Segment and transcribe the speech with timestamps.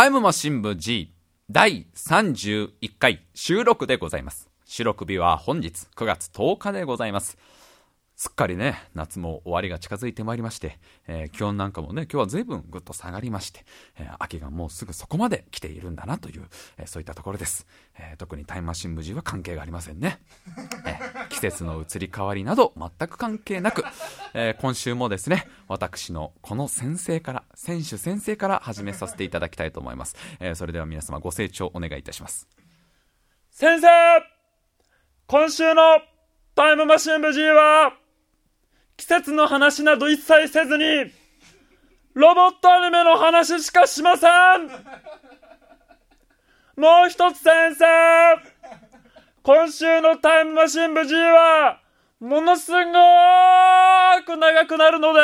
[0.00, 1.12] タイムマシン部 G
[1.50, 4.48] 第31回収録でございます。
[4.64, 7.36] 収録日は本日9月10日でございます。
[8.16, 13.66] すっかりね、夏も終わりが近づいてまいりまして、えー、気温なんかもね、今日は随分ぐっと下がりまして、
[13.98, 16.48] えー、秋がもうすぐそこまで来ているんだなという、
[16.78, 17.66] えー、そういったところです。
[17.98, 20.18] え特にタイムマシン無事は関係がありませんね。
[20.86, 20.98] え
[21.40, 23.82] 季節の移り変わりなど全く関係なく、
[24.34, 30.16] え今週もですね、私のこの先生から、選手先生から始めさせていただきたいと思います。
[30.38, 32.46] えそれでは皆様ご清聴お願いいたします。
[33.50, 33.88] 先生
[35.28, 35.82] 今週の
[36.54, 37.94] タイムマシン無事は、
[38.98, 40.84] 季節の話など一切せずに、
[42.12, 44.66] ロボットアニメの話しかしません
[46.76, 48.49] もう一つ先生
[49.42, 51.80] 今週のタイムマシン部 G は、
[52.20, 55.20] ものすごーく長くなるので、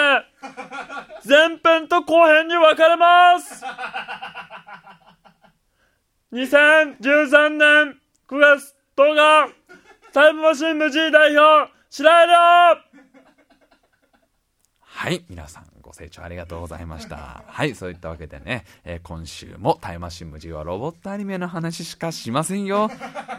[1.28, 3.62] 前編と後編に分かれます。
[6.32, 9.54] 2013年9月10日、
[10.14, 12.34] タイムマシン部 G 代表、白井亮
[14.80, 17.44] はい、皆さんご清聴ありがとうございました。
[17.46, 22.90] はい、そういったわけでね、えー、今週もタイムマシン無事はロボットアニメの話しかしませんよ。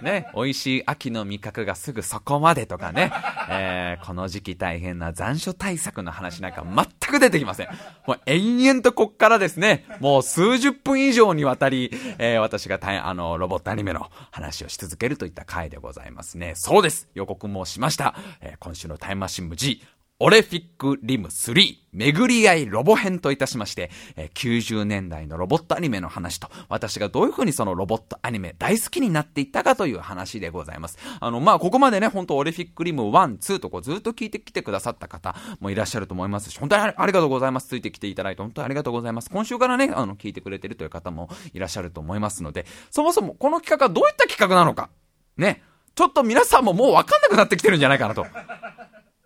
[0.01, 3.11] ね、美味しい秋の味覚がすぐそこまでとかね、
[3.49, 7.67] えー、この時期大変な残暑対策の話なんか全く出てきません。
[8.05, 16.53] もう延々とこっからですね、もう数十分以上にわたり、えー、私があの、ロボットアニメの話をし続けるといった回でございますね。
[16.55, 17.09] そうです。
[17.13, 18.15] 予告もしました。
[18.39, 19.81] え今週のタイムマシン無事、
[20.19, 30.97] オレフィックリム3巡り合いロボ編といたしまして、え90年代のロボットアニメの話と、私がどういう風にそのロボットアニメ大好きになっていったかという話でございます。
[31.19, 37.67] あの、まあ、ここまでね、本当オレフィックリム1、2とこうずっと聞いてきてくださった方もいらっしゃると思いますし、本当にありがとうございます。
[37.67, 39.29] ついてきていただいて本当にありがとうございます。
[39.29, 44.89] 今週からね、あの、聞いてくれてるという方もいらっしゃると思いますので、そもそもこの企画はどういった企画なのか、
[45.37, 45.61] ね、
[45.93, 48.25] ちょっと皆さんももうわかんなくなってきてるんじゃないかなと。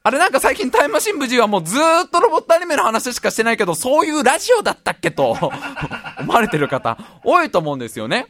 [0.03, 5.37] あれなんか最近タイムマシン無事はもうずーっとロボットアニメの話しかしてないけど、そういうラジオだったっけと
[6.19, 8.27] 思われてる方多いと思うんですよね。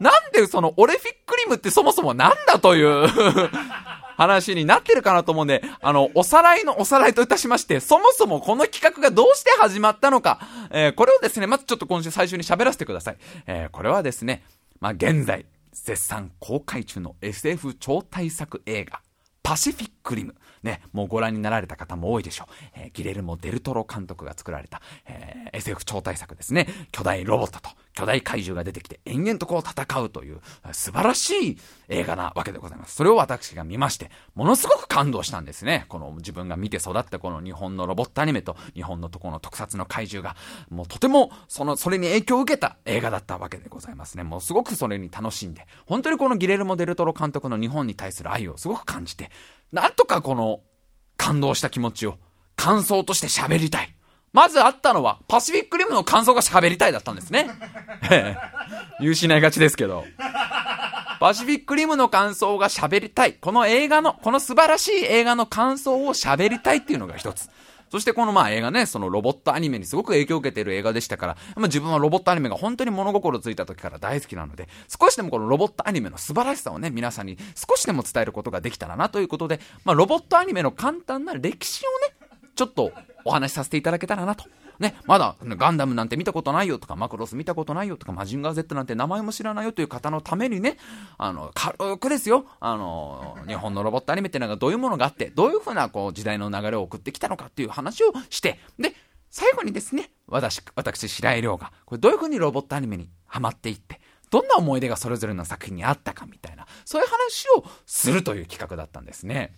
[0.00, 3.08] なんでそのオレフィックリムってそもそもなんだという
[4.18, 10.40] 話になってるかなと思うんで、あの、おさらいのおさらいといたしまして、そもそもこの企画がどうして始まったのか、
[10.70, 13.16] えー、これをですね、まずちょっと今週最初に喋らせてください。
[13.46, 14.44] えー、これはですね、
[14.78, 19.00] まあ、現在、絶賛公開中の SF 超大作映画、
[19.42, 20.34] パシフィックリム。
[20.64, 22.52] ね、もうご覧になられた方も多いでしょう。
[22.74, 26.66] えー、ギレルモ・デルトロ監督が作られた、えー、SF 超大作ですね。
[26.90, 30.40] 巨大ロボットと巨大怪獣が出てきて延々とこう戦うという
[30.72, 31.58] 素晴らしい
[31.88, 32.96] 映画なわけでございます。
[32.96, 35.84] それを私が見まして、ものすごく感動したんですね。
[35.88, 40.36] この自分が見て育ったこの日本のロボットアニメと日本のとこの特撮の怪獣が、
[40.70, 44.24] もうとてもその、それに影響を受けた映画だったわけでございますね。
[44.24, 49.30] もうすごくそれに楽しんで、本当にこのギレルモ・デルトロ監督の日本に対する愛をすごく感じて、
[49.74, 50.60] なんとかこの
[51.16, 52.16] 感動した気持ちを
[52.54, 53.92] 感想として喋りたい。
[54.32, 57.50] まずあったのは、パシフィックリムの感想が喋りたいだったんですね。
[59.00, 60.04] 言う失いがちですけど。
[61.18, 63.34] パシフィックリムの感想が喋りたい。
[63.34, 67.50] この映画の、この素晴らしい映画の感想を喋りたいっていうのが一つ。
[67.94, 82.16] そしてこのまあ映画ね、そのロボットアニメにすごく影響を受けている映画でしたから、まあ、自分はロボットアニメが本当に物心ついた時から大好きなので、少しでもこのロボットアニメの素晴らしさをね、皆さんに少しでも伝えることができたらなということで、まあロボットアニメの簡単な歴史をね、
[82.56, 82.90] ちょっと
[83.24, 84.44] お話しさせていただけたらなと
[84.78, 90.78] ね、まだガンダムなんて見たことないよとか、マクロス見たことないよとか、マジンガー Z なんて名前も知らないよという方のためにね、
[91.18, 98.94] あの、軽くですよ、あの、日本のロボットアニメっていうのがどういうものがあって、どういうふうなこう時代の流れを送ってきたのかっていう話をして、で、
[99.30, 109.54] 最後にですね、私、私、白井亮が、これどういうふうにロボットアニメにハマっていって、どんな思い出がそれぞれの作品にあったかみたいな、そういう話をするという企画だったんですね。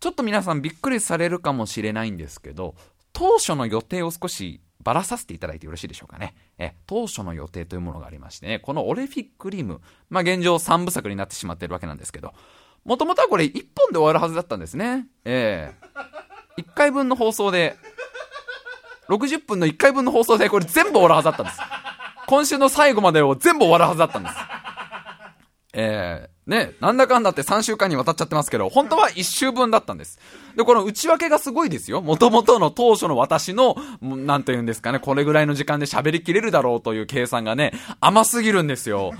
[0.00, 2.74] ちょっと皆さんびっくりされるかもしれないんですけど、
[3.12, 6.34] 当初の予定を少しばらさせていただいてよろしいでしょうかね。
[6.58, 12.32] え、当初の予定というものがありましてね、このオレフィックリム、まあ、現状3部作になってしまっているわけなんですけど、
[12.84, 15.06] もともとはこれ1本で終わるはずだったんですね。
[15.24, 15.74] え
[16.56, 17.76] えー、1回分の放送で、
[19.08, 21.58] 60分の1回分の放送でこれ全部終わるはずだったんです。
[22.26, 24.34] 今週の最後までを全部終わるはずだったんです。
[25.72, 30.18] えー、ね、なんだかんだって3週間にわたっちゃってますけど、本当は1週分だったんです。
[30.56, 32.02] で、この内訳がすごいですよ。
[32.02, 39.12] 元々の当初の私の、なんて言うんですかね、これぐらいの時間で喋りきれるだろうという計算がね、甘すぎるんですよ。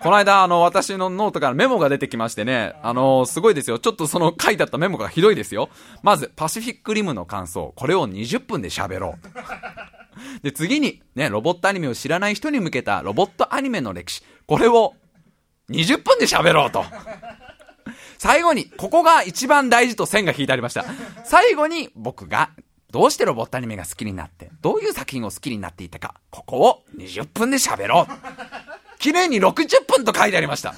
[0.00, 3.80] この間、あの、私のノートからメモが出てきましてね、あのすごいですよ。
[3.80, 5.70] ちょっとその書いてあったメモがひどいですよ。
[6.04, 7.72] まず、パシフィックリムの感想。
[7.74, 10.42] これを20分で喋ろう。
[10.42, 14.22] で、次に、ね、ロボットアニメを知らない人に向けたロボットアニメの歴史。
[14.46, 14.94] これを
[15.70, 16.84] 20分で喋ろうと。
[18.18, 20.84] 最後に、ここが一番大事と線が引いてありました。
[21.24, 22.50] 最後に僕が
[22.90, 28.98] どうしてロボットアニメが好きになって、どういう作品を好きになっていたか、ここを20分で喋ろう。
[28.98, 30.74] 綺麗に60分と書いてありました。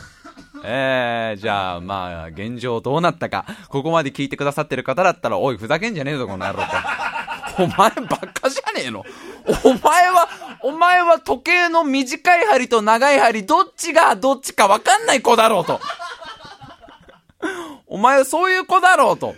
[0.64, 6.68] えー、じゃあ、まあ、現状どうなったか、ここまで聞いてくださってる方だったら、おい、ふざけんじゃねえぞ、この野郎と。
[7.62, 9.04] お前ばっかじゃねえの
[9.64, 10.28] お前は、
[10.62, 15.80] お前は時計の短い針と長い針、どっちがどっちかわかんない子だろうと。
[17.86, 19.34] お前はそういう子だろうと。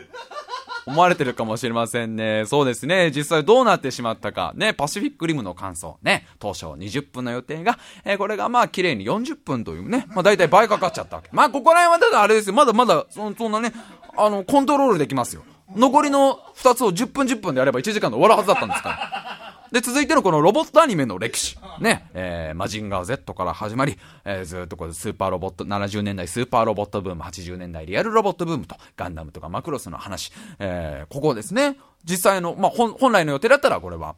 [0.85, 2.45] 思われてるかもしれませんね。
[2.47, 3.13] そうですね。
[3.15, 4.53] 実際どうなってしまったか。
[4.57, 5.97] ね、パシフィックリムの感想。
[6.03, 11.29] ね、当初20分の予定が、えー、これがまあ綺麗に40分というね、まあ大体倍かかっちゃったわけ。
[11.33, 12.55] まあここら辺はただあれですよ。
[12.55, 13.73] まだまだ、そそんなね、
[14.17, 15.45] あの、コントロールできますよ。
[15.75, 19.32] 残りの2つを10分10分でやれば1時間で終わるはずだったんですから。
[19.73, 21.57] で、続いてのこのロボットアニメの歴史。
[21.81, 30.31] ね、えー、マジンガー Z から始まり、えー、ずっとこれスーパーロボット、70年代スーパーロボットブーム、80年代リアルロボットブームと、ガンダムとかマクロスの話。
[30.59, 34.15] えー、ここですね、実際の、まあ、本、来の予定だったらこれは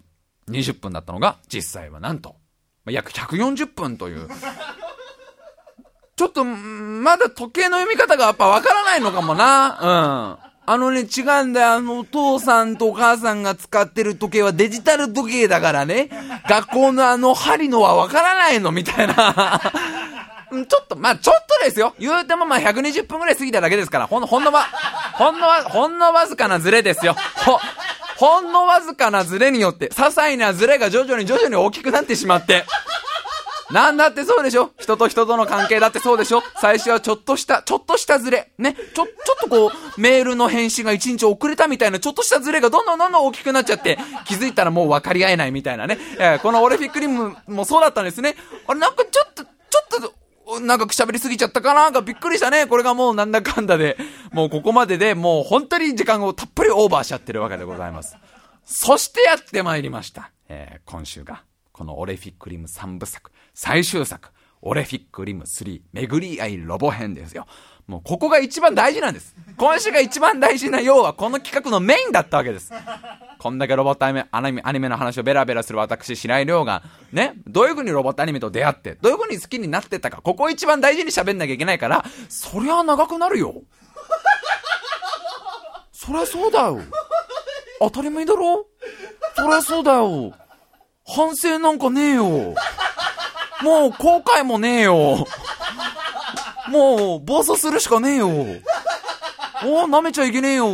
[0.48, 2.34] 20分だったのが、実際はなんと、
[2.84, 4.28] ま、約140分という、
[6.16, 10.38] ちょっと、まだ時計の読み方がやっぱわからないのかもな。
[10.40, 10.53] うん。
[10.66, 11.72] あのね、違うんだよ。
[11.72, 16.08] あの、お父さんとお母さんが使ってる時計はデジタル時計だからね。
[16.48, 19.60] 学校のあの針のはわからないのみたいな。
[20.50, 21.94] ちょっと、まあちょっとですよ。
[21.98, 24.66] 言うてもまあ120分くらい過ぎただけですから、ほんの、ほんのわ、
[25.14, 27.14] ほんのわ、ほんのわずかなズレですよ。
[27.44, 27.58] ほ、
[28.16, 32.64] ほんのわずかなズレによって、些細なズレが徐々に徐々に大きくなってしまって、
[33.70, 34.72] なんだってそうでしょ？
[34.78, 36.42] 人と人との関係だってそうでしょ？
[36.60, 38.52] 最初はちょっとした、ちょっとしたズレ。
[38.58, 38.74] ね？
[38.74, 45.98] ちょ、ちょっとこう、メールの返信が一日遅れたみたいな、ちょっとしたズレがどんどんどんどん大きくなっちゃって、気づいたらもう分かり合えないみたいなね。
[46.18, 48.36] え、このオレフィックリムもそうだったんですね。
[48.66, 49.50] あれ、なんかちょっと、ちょ
[50.08, 50.10] っ
[50.46, 51.84] と、なんか喋りすぎちゃったかな？
[51.84, 52.66] なんかびっくりしたね。
[52.66, 53.96] これがもうなんだかんだで、
[54.30, 58.18] もうここまででもう本当に時間をたっぷりオーバーしちゃってるわけでございます。
[58.66, 60.32] そしてやってまいりました。
[60.48, 64.30] えー、今週が、このオレフィックリム3部作、最終作、
[64.62, 67.46] オレフィックリム3、巡り合いロボ編ですよ。
[67.86, 69.36] もうここが一番大事なんです。
[69.56, 72.72] 今週が一番大事な要はこの企画のメインだったわけです。
[73.38, 83.62] こんだけロボットアニメ、アニメアニメの話をベラベラする私、白井亮が、ね、どういう風にロボットアニメと出会って、どういう風に好きになってたか、ここを一番大事に喋んなきゃいけないから、そりゃ長くなるよ。
[85.92, 86.80] そりゃそうだよ。
[87.80, 88.66] 当たり前だろ
[89.36, 90.32] そりゃそうだよ。
[91.06, 92.54] 反省なんかねえよ。
[93.62, 95.26] もう後悔もねえよ。
[96.68, 98.28] もう暴走するしかねえよ。
[99.66, 100.66] おお舐めちゃいけねえよ。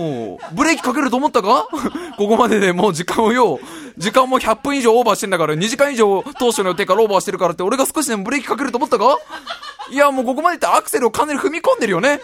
[0.53, 1.67] ブレーキかけると思ったか？
[2.17, 3.59] ここまででもう時間をよ。
[3.97, 9.17] 時間も100分以上オーバーしてんだから、2時間以上当初の予定からオーバーしてるからって、俺が少しでもブレーキかけると思ったか？
[9.91, 12.21] いや、もうここまでいってアクセルをかなり踏み込んでるよね。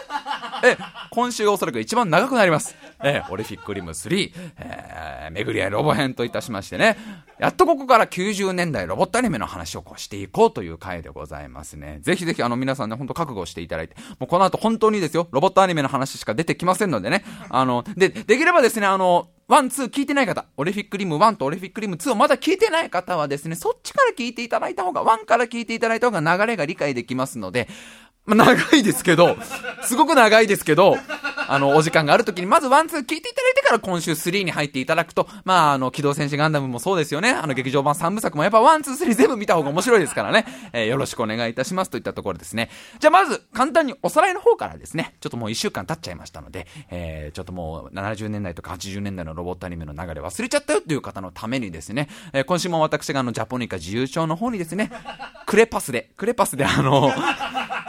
[0.63, 0.77] え、
[1.11, 2.77] 今週おそらく一番長くなります。
[3.03, 6.97] え、オレフィックリム3、えー、めぐりあいロボ編といたしましてね、
[7.41, 11.99] やっとここから90年代ロボットアニメの話をこうしていこうという回でございますね。
[12.03, 27.69] ぜひぜひあの皆さんね、ほんと覚悟していただいて、もうこの後本当にですよ、ロボットアニメの話しか出てきませんのでね、あの、で、できればですね、あの、ワン、ツー聞いてない方、オレフィックリム1とオレフィックリム2をまだ聞いてない方はですね、そっちから聞いていただいた方が、ワンから聞いていただいた方が流れが理解できますので、
[28.27, 29.37] まあ、長いですけど、
[29.83, 30.97] すごく長いですけど、
[31.49, 37.31] あの、お時間がある時に、まずワンツー聞いていただいてから今週3に入っていただくと、まあ、あの、機動戦士ガンダムもそうですよね。
[37.31, 40.45] あの、劇場版3部作もやっぱワンツースリー全部見た方が面白いですからね。
[40.73, 42.71] えー、よろしくお願いいたしますといったところですね。
[42.99, 54.91] じゃあまず、簡単におさらいの方からですね、ちょっともう1週間経っちゃいましたので、えー、ちょっともう70年代とか80年代のロボットアニメの流れ忘れちゃったよっていう方のためにですね、えー、今週も私があの、ジャポニカ自由帳の方にですね、
[55.47, 57.13] クレパスで、クレパスであの、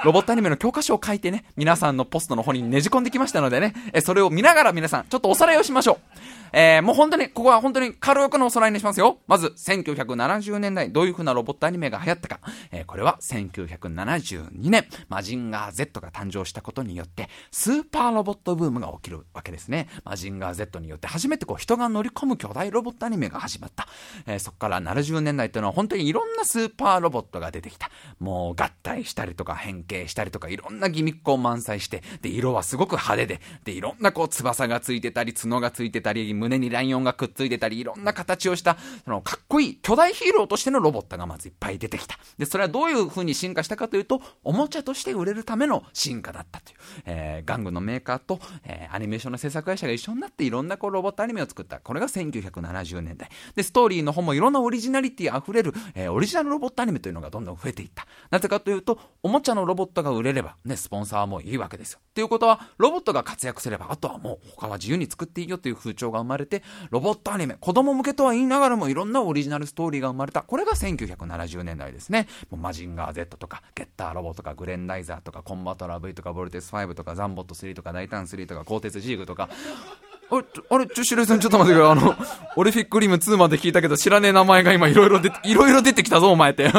[0.04, 6.47] ロボットアニメの教科書を書いてね、皆さんのポストの方にねじ込んできましたのでね、えそれを見ながら皆さん、ちょっとおさらいをしましょう。
[6.54, 9.20] えー、もう本当に、ここは本当に軽くのおさらいにしますよ。
[9.28, 12.40] まず、1970年代、どういう風なロボットアニメが流行ったか。
[12.72, 19.88] えー、これは1972年、マジンガー Z が誕生したことによって、スーパーロボットブームが起きるわけですね。
[20.04, 23.88] マジンガー Z によって初めてこう人が乗り込む巨大ロボットアニメが始まった。
[24.26, 27.90] えー、そこから70年代というのは本当にいろんなスーパーロボットが出てきた。
[28.20, 42.18] もう合体したりとか変形したりとかいろんなギミックを満載して、で、色はすごく派手で、で、いろんなこう翼がついてたり、角がついてたり、胸にライオンがくっついてたり、いろんな形をした、その、かっこいい巨大ヒーローとしてのロボットがまずいっぱい出てきた。
[42.38, 46.78] で、それはどういう風に進化したかというと、おもちゃとして売れるための進化だったという。
[47.06, 51.80] えー、玩具のメーカーと、えー、アニメーションの制作会社が一緒になっていろんなこうロボットアニメを作った。
[51.80, 53.30] これが1970年代。
[53.56, 58.06] で、ストーリーの方もいろんなオリジナリティ溢れる、えー、オリジナルロボットアニメというのがどんどん増えていった。
[58.30, 62.00] なぜかというと、おもちゃのロボットが売れれば、ね、スポンサーもいいわけですよ。
[62.14, 70.42] ということは、ロボットが活躍すれば、あとはもう他は自由に作っていいよという風潮がまれて、ロボットアニメ、子供向けとは言いながらもいろんなオリジナルストーリーが生まれた。
[70.42, 72.28] これが1970年代ですね。
[72.50, 79.50] もうマジンガー Z とか、ゲッターロボとか、グレンダイザーとか、コンバトラー V とか、ボルテス5とか、ザンボット3とか、大胆3とか、鋼鉄ジーグとか、
[80.30, 81.90] あれ、あれ、ちょ、白井さん、ちょっと待ってくれ。
[81.90, 82.14] あの、
[82.58, 86.70] オリフィックリム2まで聞いたけど、知らねえ名前が今いろいろ出て、いろいろ出てきたぞ、お前って。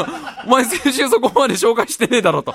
[0.47, 2.55] お前先週そこまで紹介してねえだろと。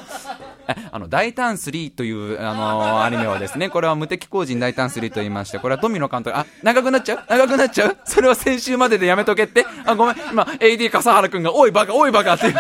[0.92, 7.24] あの、大胆3という、あのー、 アニメはですね、これは無敵工人大胆3と言いまして、これは富野監督、あ、長くなっちゃう？
[7.30, 7.98] 長くなっちゃう？
[8.06, 9.66] それは先週まででやめとけって？
[9.86, 12.54] あ、ごめん、今、AD 笠原くんが、おいバカ、おいバカって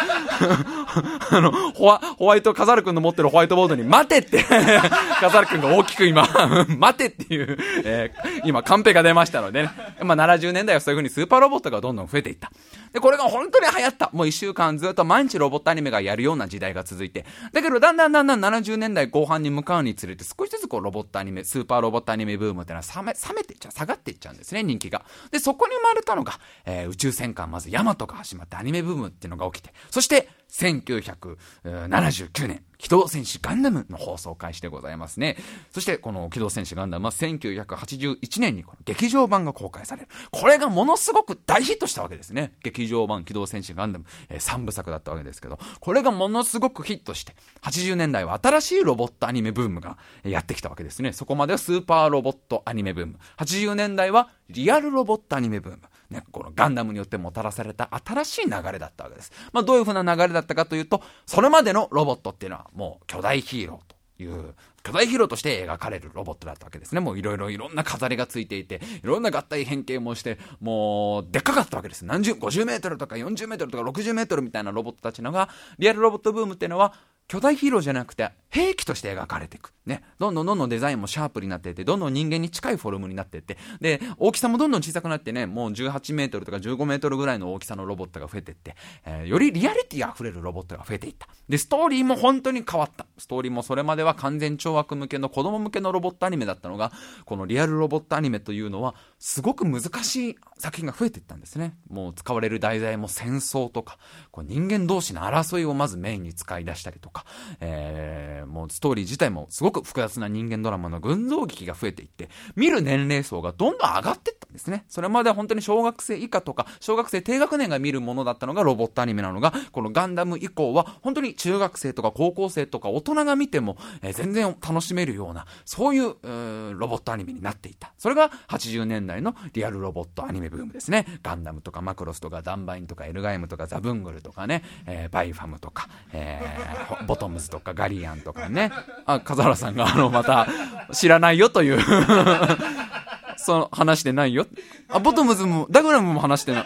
[1.37, 6.27] あの、ホワ、ホワイト、笠原くんの持ってるホワイトボードに、待てって笠原くんが大きく今
[6.77, 9.71] 待てっていう、えー、今、カンペが出ましたのでね。
[10.03, 12.51] まあ、70年代はそういう風にスーパーロボットがどんどん増えていった。
[12.91, 14.09] で、これが本当に流行った。
[14.13, 17.25] もう一週間ずっと毎日ロボットアニメがやるような時代が続いて。
[17.51, 25.03] だけど、だんだんだんだん70年代後半に向かうにつれて、少しずつこうロボットアニメ、スーパーロボットアニメブームっていうのは冷め、冷めていっちゃう、下がっていっちゃうんですね、人気が。
[25.31, 35.35] で、そこに生まれたのが、えー、宇宙戦艦、まずヤマトが始まってアニメブームっていうのが起きて、そして、1979年、機動戦士ガンダムの放送開始でございますね。
[35.71, 40.09] そして、この機動戦士ガンダムは1981年にこの劇場版が公開される。
[40.31, 42.53] これがものすごく大ヒットしたわけですね。
[42.61, 51.13] 劇場版機動戦士ガンダム、えー、3部作だったわけですけど、これがものすごくヒットして、80年代は新しいロボットアニメブームがやってきたわけですね。
[51.13, 53.17] そこまではスーパーロボットアニメブーム。
[53.37, 55.79] 80年代はリアルロボットアニメブーム。
[56.13, 59.31] ね、このガンダムによってもたらされた新しい流れだったわけです。
[59.51, 64.53] まあ、どういう風な流れだったかというと、それまでのロボットっていうのはもう巨大ヒーローという、
[64.83, 66.99] 巨大ヒーローとして描かれるロボットだったわけですね。
[66.99, 72.05] もういろいろいろんな飾りがついていて、いろんな合体変形もして、もう、でっかかったわけです。
[72.05, 76.93] 何十、50メートルとか40メートルとか60メートルみたいなロボットたちのが、リアルロボットブームっていうのは、
[77.33, 79.73] 巨大ヒーローじゃなくて兵器として描かれていく。
[79.87, 80.03] ね。
[80.19, 88.75] どんどんどんどんデザインもシャープになっていって、どんどん人間に近いフォルムになっていって、で、大きさもどんどん小さくなってね、もう18メートルとか15メートルぐらいの大きさのロボットが増えていって、
[89.07, 91.27] えー、よりリアリティ溢れるロボットが増えていった。
[91.49, 93.07] で、ストーリーも本当に変わった。
[93.17, 96.91] ストーリーもそれまでは完全懲悪向けの子供向けのロボットアニメだったのが、
[97.25, 98.93] このリアルロボットアニメというのは、
[99.25, 101.77] すごく難しい作品が増えていったんですね。
[101.89, 103.97] もう使われる題材も戦争とか、
[104.31, 107.25] こう人間同士の争いをまずメインに使い出したりとか、
[107.61, 112.27] えー、もうストーリー自体もすごく複雑な人間ドラマの群像劇が増えていって、
[112.57, 114.83] 見る年齢層がどんどん上がっていったんですね。
[114.89, 127.93] それまでは本当に小学生以下とか、小学生低学年が見るものだったのがロボットアニメなのが、このガンダム以降は本当に中学生とか高校生とか大人が見ても、えー、全然楽しめるような、そういう、うロボットアニメになっていた。
[127.97, 131.05] それが80年代のリアルロボットアニメブームですね。
[131.21, 138.71] ガンダムとかマクロスとかダンバインとかエルガイムとかザブングルとかね、えー、バイファムとか、えー、ボトムズとかガリアンとかね、
[139.05, 140.47] あ、笠原さんがあの、また、
[140.91, 141.79] 知らないよという
[143.37, 144.47] その、話してないよ。
[144.89, 146.65] あ、ボトムズも、ダグラムも話してない。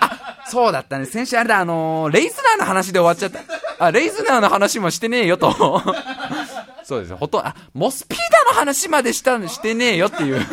[0.00, 1.06] あ、そうだったね。
[1.06, 3.84] 先週あれだ、あのー、レイズナーの話で終わっちゃった。
[3.84, 5.52] あ、レイズナーの話もしてねえよと。
[6.84, 10.44] そうですほとんど、あ、モスピーダの話までしたしてねえよっていう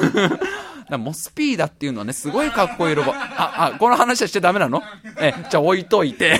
[0.95, 3.11] モスピーダっていうのはね、すごいかっこいいロボ。
[3.13, 4.81] あ、あ、この話はしちゃダメなの？
[5.19, 6.39] え、じゃあ置いといて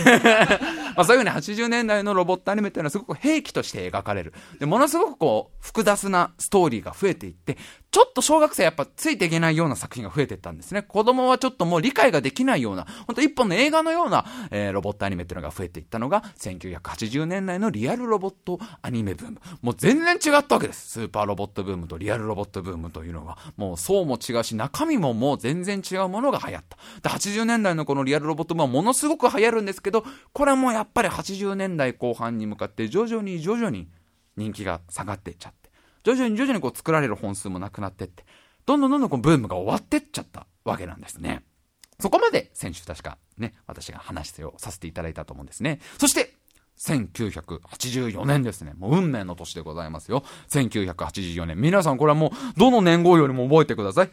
[0.98, 4.34] まあそういうふうに80年代のロボットアニメっていうのはすごく兵器として描かれる。
[4.60, 7.58] で、ものすごくこう、複雑なストーリーが増えていって、
[7.92, 10.82] ちょっと小学生やっぱついていけないような作品が増えていったんですね。
[10.82, 19.40] 子供はちょっともう理解ができないような、本当一本の映画のような、えー、ロボットアニメっていうのが増えていったのが、1980年代のリアルロボットアニメブーム。
[19.62, 20.90] もう全然違ったわけです。
[20.90, 23.38] スーパーロボットブームとリアルロボットブームというのは。
[23.56, 26.78] もう層も違うし、中身ももう全然違うものが流行った。
[27.02, 33.90] で、80年代のこのリアルロボットブームはものすごく流行るんですけど、これもやっっぱり80年代後半に向かって徐々に徐々に
[34.36, 35.70] 人気が下がっていっちゃって。
[36.04, 38.26] 徐々に徐々にこう作られる本数もなくなってって、
[38.66, 41.44] どんどんどんどんこうブームが終わってっちゃったわけなんですね。
[42.00, 45.80] そこまで先週確かね、私が話をさせていただいたと思うんですね。
[46.00, 46.34] そして、
[46.78, 48.74] 1984年ですね。
[48.78, 50.24] もう運命の年でございますよ。
[50.50, 51.58] 1984年。
[51.58, 54.10] 皆さんこれはもう、どの年号よりも覚えてください。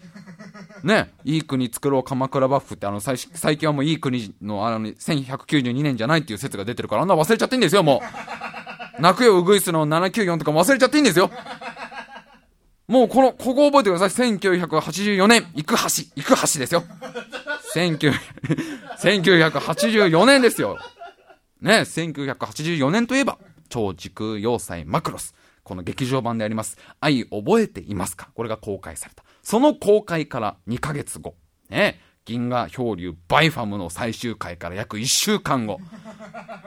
[0.82, 8.02] ね、いい国作ろう鎌倉幕府ってあの最最近はもういい国のあの1192年じゃないっていう説が出てるからあんな忘れちゃっていいんですよ、も
[8.98, 9.02] う。
[9.02, 11.30] 泣くよウグイスの794とか忘れちゃっていいんですよ。
[12.86, 14.26] もうこの、ここ覚えてください。
[14.28, 15.82] 1984年、行く橋、
[16.16, 16.84] 行く橋ですよ。
[17.74, 18.12] 19
[18.98, 20.78] 1984年ですよ。
[21.64, 23.38] ね、1984年といえば、
[23.70, 25.34] 超時空要塞マクロス。
[25.62, 26.76] この劇場版であります。
[27.00, 28.28] 愛覚えていますか？
[28.34, 29.24] これが公開された。
[29.42, 31.34] その公開から2ヶ月後。
[31.70, 35.80] ね、銀河漂流バイファムの最終回から約1週間後。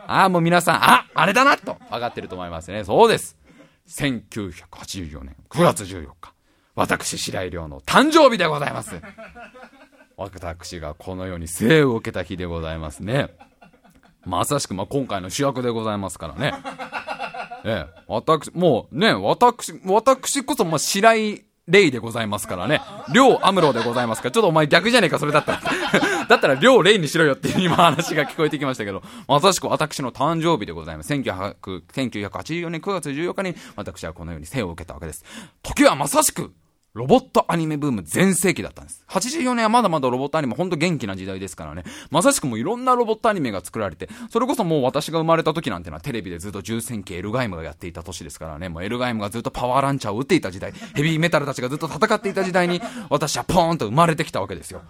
[0.08, 2.84] ああ、もう皆さん、ああれだなと分かってると思いますね。
[2.84, 3.38] そうです。
[3.89, 6.34] 1984年9月14日。
[6.74, 9.00] 私、白井亮の誕生日でございます。
[10.18, 13.30] 私がこの世に生を受けた日でございますね。
[14.27, 16.53] まさしく、ま、今回の主役でございますからね。
[17.65, 22.81] ええ、私、もうね、私、私こそ、ま、白井レイでございますからね。
[23.13, 24.31] 両アムロでございますから。
[24.31, 25.62] ちょっとお前逆じゃねえか、それだったら。
[26.27, 31.13] だったら両レイにしろよっていう今話が聞こえてきましたけど、まさしく私の誕生日でございます。
[31.13, 35.25] 1984年9月14日に私はこのように生を受けたわけです。
[35.62, 36.53] 時はまさしく
[36.98, 39.06] ロボットアニメブーム全盛期だったんです。
[39.08, 41.84] 84年はまだまだロボットアニメほんと元気な時代ですからね。
[42.10, 48.68] まさしくもいろんなロボットアニメが作られて、それこそもう私が生まれた時なんてのはテレビでずっと重戦記エルガイムがやっていた年ですからね。
[48.70, 54.82] もうエルガイムがずっとパワーランチャーを撃っていた時代、ヘビーメタルたちがずっと戦っていた時代に、私はポーンと生まれてきたわけですよ。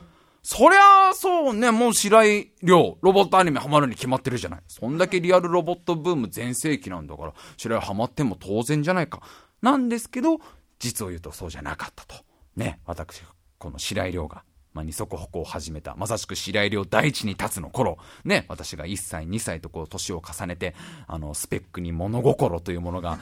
[0.43, 4.59] そりゃあ、そうね、もう白井亮、ロボットアニメハマるに決まってるじゃない。
[4.69, 9.21] そんだけリアルロボットブーム全盛期なんだから、白井ハマっても当然じゃないか。
[9.61, 10.39] なんですけど、
[10.79, 12.15] 実を言うとそうじゃなかったと。
[12.55, 13.21] ね、私、
[13.57, 14.43] この白井亮が、
[14.73, 20.75] まあ、二足歩行を始めた、まさしく白井亮第一に立つの頃、ね、私が1歳、2歳とこう、年を重ねて、
[21.07, 23.17] あの、スペックに物心というものが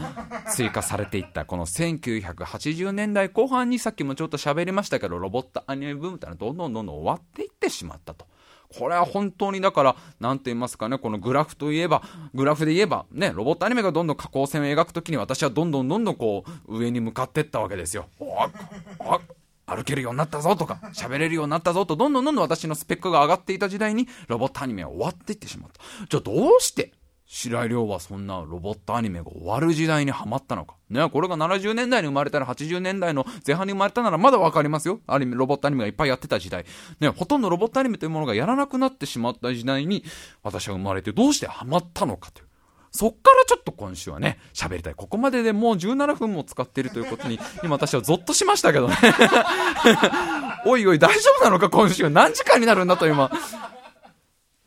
[0.53, 8.25] 追加されていった、この1980年代後半にさっきもちょっと喋りましたけど、ロボットアニメブームってのはどんどんどんどん終わっていってしまったと。
[8.77, 12.03] これは本当にだから、なんて言いますかね、このグラフといえば、
[12.33, 18.07] グラフで言えば、ね、ロボットアニメがどんどん下降線を描くときに私はどんどんどんどんこう、上に向かってったわけですよ。
[19.67, 25.81] 歩けるようになったぞとか、喋れるようになったぞと、どんどんどんどん私のスペックが上がっていた時代に、ロボットアニメは終わっていってしまった。
[26.07, 26.91] じゃあどうして、
[27.27, 30.75] 白井亮はそんなロボットアニメが終わる時代にはまったのか。
[30.89, 34.99] ね、これが70年代に生まれたら80年代の前半に生まれたならまだわかりますよ。
[35.07, 36.65] ある意味ロボットアニメがいっぱいやってた時代。
[36.99, 40.03] ね、ほとんどロボットアニメというものがやらなくなってしまった時代に
[40.43, 42.47] 私は生まれてどうしてハマったのかという。
[42.91, 44.95] そっからちょっと今週はね、喋りたい。
[44.95, 48.95] ここまででもう17分も使っているということに、今私はゾッとしましたけどね。
[50.65, 53.29] おいおい大丈夫なのか今週何時間になるんだと今。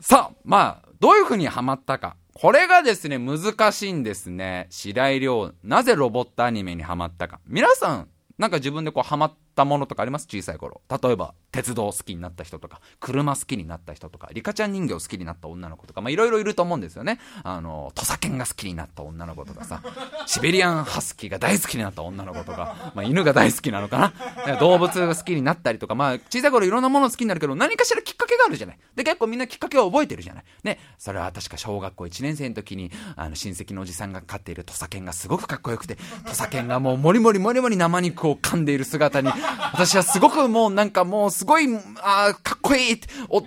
[0.01, 2.17] さあ、まあ、どういう風にハマったか。
[2.41, 4.69] これがですね、難しいんですね。
[4.71, 7.41] 白井亮、なぜロボットアニメにハマったか。
[7.49, 10.27] 皆さん、なんか自分でこうハマったものとかあります？
[10.29, 10.81] 小さい頃。
[11.03, 17.19] 例えば、鉄道好きになった人とか、車好きになった人とか、リカちゃん人形好きになった女の子とか、まあいろいろいると思うんですよね。
[17.43, 19.83] あの、土佐犬が好きになった女の子とかさ、
[20.27, 24.13] シベリアンハスキーが大好きになった女の子とか、まあ犬が大好きなのか
[24.47, 24.57] な。
[24.59, 28.79] 動物が好きになったりとか、まあ小さい頃いろんなもの好きになるけど、何かしらきっかけがあるじゃない。
[28.95, 30.45] で、結構みんなきっかけを覚えてるじゃない。
[30.63, 39.31] ね、それは確か小学校1年生の時に、あの、親戚のおじさんが飼っている土佐犬がすごくかっこよくて、土佐犬がもうもりもりもりもり生肉を噛んでいる姿に、
[39.73, 41.67] 私はすごくもうなんかもうすごい、
[42.03, 43.01] あかっこいい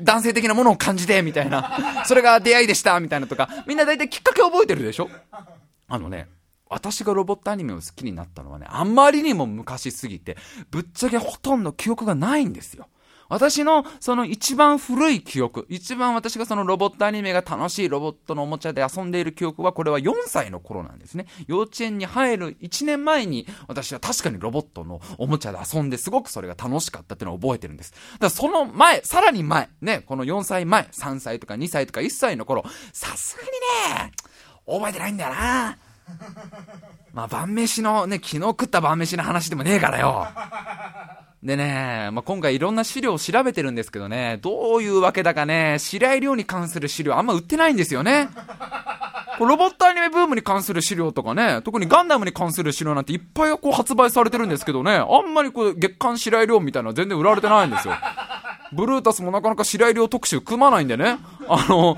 [0.04, 2.04] 男性的なものを感じて、みたいな。
[2.06, 3.50] それが出会いでした、みたいなとか。
[3.68, 5.10] みんな大体きっかけ覚えてるでしょ？
[5.88, 6.28] あのね、
[6.70, 10.38] 私がロボットアニメを好きになったのはね、あんまりにも昔すぎて、
[10.70, 12.88] ぶっちゃけほとんど記憶がないんですよ。
[13.32, 21.28] 私のその一番古い記憶、一番私がそのロボットアニメが楽しいロボットのおもちゃで遊んでいる記憶は、これは4歳の頃なんですね。
[21.48, 27.92] 幼稚園に入る1年前に、私は確かにロボットのおもちゃで遊んで、すごくそれが楽しかったっていうのを覚えてるんです。
[27.92, 34.12] だからその前、さらに前、ね、この4歳前、3歳とか2歳とか1歳の頃、さすがにね、
[34.68, 35.78] 覚えてないんだよな。
[37.14, 40.28] まあ、晩飯のね、昨日食った晩飯の話でもねえからよ。
[41.44, 48.30] でね、まあ、今回いろんな資料を調べてるんですけどね、どういうわけだかね、白井亮に関する資料あんま売ってないんですよね。
[49.40, 57.96] ロボットアニメブームに関する資料とかね、特にガンダムに関する資料なんていっぱいこう発売されてるんですけどね、あんまりこう月刊白井亮みたいなのは全然売られてないんですよ。
[58.74, 61.98] ブルータスもなかなか白井亮特集組まないんでね、あの、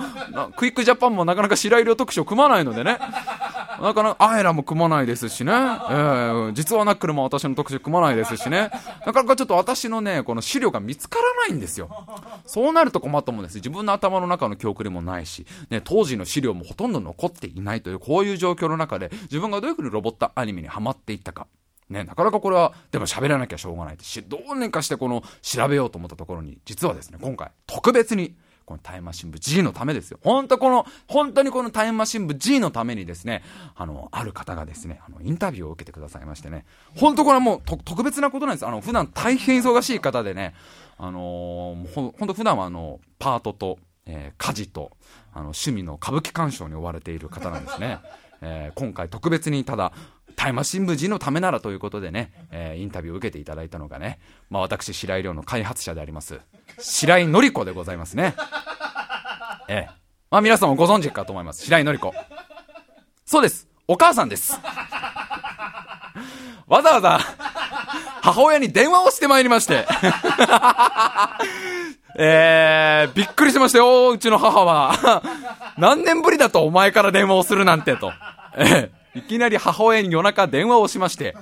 [0.56, 2.98] クイックジャパンもなかなか白井亮特集組まないのでね、
[3.82, 8.72] なかなかアイラも組まないですしね、えー、実はナックルも私の特集組まないですしね、
[9.06, 11.90] なかなかちょっと私のね、この資料が見つからないんですよ。
[12.46, 13.56] そうなると困ったもんです。
[13.56, 21.48] 自分の頭の中の記憶にもないし、ね、当時の資料もほとんど残っていないという、こういう状況の中で、自分がどういうふうにロボットアニメにハマっていったか。
[21.90, 30.20] ね、なかなかこれは、でも喋らなきゃしょうがないし、どうにかしてこの調べようと思ったところに、実はですね、今回、特別に、このタイムマシン部 G のためですよ。
[30.24, 33.44] 本当この、本当にこのタイムマシン部 G のためにですね、
[33.76, 36.66] あの、ある方がですね、あの、インタビューを受けてくださいましてね、
[36.96, 38.66] 本当これはもう特別なことなんです。
[38.66, 40.54] あの、普段大変忙しい方でね、
[40.98, 44.92] あのー、ほ本当普段はあの、パートと、えー、家事と、
[45.34, 48.00] あの、趣味の歌舞伎鑑賞に追われている方なんですね。
[48.42, 49.94] えー、今回特別にただ、
[50.36, 54.20] タイマ新聞時のためならということでね、えー、インタビューを受けていただいたのがね、
[54.50, 56.40] まあ私、白井亮の開発者であります、
[56.80, 58.36] 白井のり子でございますね。
[59.68, 59.94] ええ、
[60.30, 61.64] まあ皆さんもご存知かと思います。
[61.64, 62.14] 白井のり子。
[63.26, 63.68] そうです。
[63.88, 64.60] お母さんです。
[66.68, 67.20] わざわざ、
[68.22, 69.86] 母親に電話をしてまいりまして。
[72.16, 75.24] えー、びっくりしましたよ、うちの母は。
[75.78, 78.12] 何年ぶりだとお前から電話をするなんてと。
[78.58, 81.36] ええいきなり母親に夜中電話をしまして、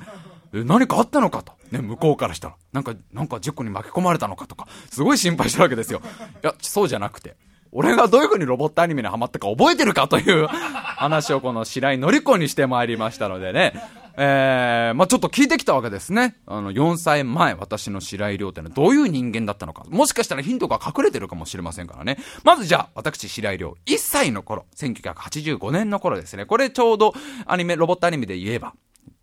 [0.51, 1.43] 何かあったのか？
[1.43, 1.53] と。
[1.71, 2.55] ね、向こうからしたら。
[2.73, 6.01] なんか、なんか事故に巻き込まれたのかとか、すごい心配したわけですよ。
[6.43, 7.37] いや、そうじゃなくて。
[7.71, 13.73] 俺がどういう風にロボットアニメにハマったか覚えてるかという話をこの白井のり子にしてまいりましたのでね。
[14.17, 16.37] えー、まあちょっと聞いてきたわけですね。
[16.45, 19.83] あの、4歳前、私の白井亮ってのはどういう人間だったのか。
[19.89, 22.17] もしかしたらヒントが隠れてるかもしれませんからね。
[22.43, 26.45] まずじゃあ、私白井亮、1歳の頃、1985年の頃ですね。
[26.45, 27.13] これちょうど
[27.45, 28.73] アニメ、ロボットアニメで言えば、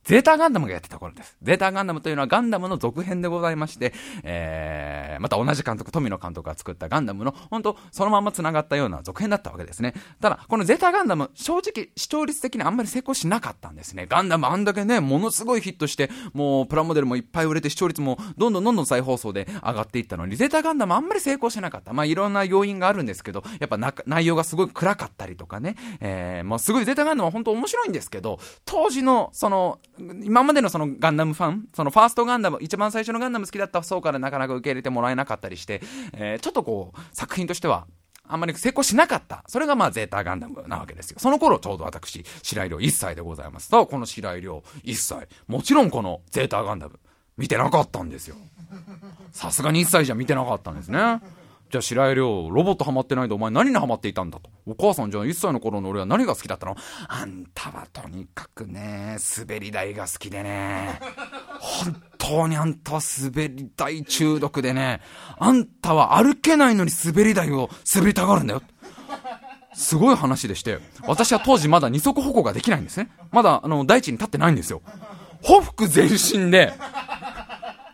[0.09, 1.37] ゼータガンダムがやってた頃です。
[1.43, 3.93] ゼータガンダムというのはガンダムの続編でございまして、
[4.23, 9.93] えー、また同じ監督、富野監督が作ったガンダムの、本当そのまま繋がったような続編だったわけですね。
[10.19, 14.07] ただ、このゼータガンダム、正直、視聴率的にあんまり成功しなかったんですね。
[14.09, 21.93] ガンダムあんだけね、ものすごいヒットして、もうプラモデルもいっぱい売れて視聴率もどんどんどんどん再放送で上がっていったのに、ゼータガンダムあんまり成功しなかった。
[21.93, 35.81] まあいろんな要因があるんですけど、やっぱ内容がすごい暗かったりとかね、えー、まあすごいゼータガンダムは本当面白いんですけど、当時の、その、今までのそのガンダムファン、そのファーストガンダム、一番最初のガンダム好きだった層からなかなか受け入れてもらえなかったりして、
[36.13, 37.87] えー、ちょっとこう、作品としては、
[38.29, 39.43] あんまり成功しなかった。
[39.47, 41.19] それがまあゼータガンダムなわけですよ。
[41.19, 43.71] その頃ちょうど私、白井亮1歳でございます。
[43.71, 45.29] と、この白井亮1歳。
[45.47, 46.99] もちろんこのゼータガンダム、
[47.37, 48.37] 見てなかったんですよ。
[49.33, 51.21] さすがに1歳じゃ見てなかったんですね。
[51.71, 54.49] じゃあ白井亮、ロボットハマってないでお前何にハマっていたんだと。
[54.67, 56.77] お母さんじゃあ1歳の頃の俺は何が好きだったの？
[57.09, 60.99] あんたはとにかくね、滑り台が好きでね。
[61.61, 65.03] 本当にあんたは滑り台中毒でね。
[65.39, 68.63] あんたは歩けないのに滑り台を滑りたがるんだよ。
[69.75, 73.11] すごい話でして、私は当時まだ二足歩行ができないんですね。
[73.31, 74.83] まだ、あの、大地に立ってないんですよ。
[75.43, 76.73] ほふ前進で、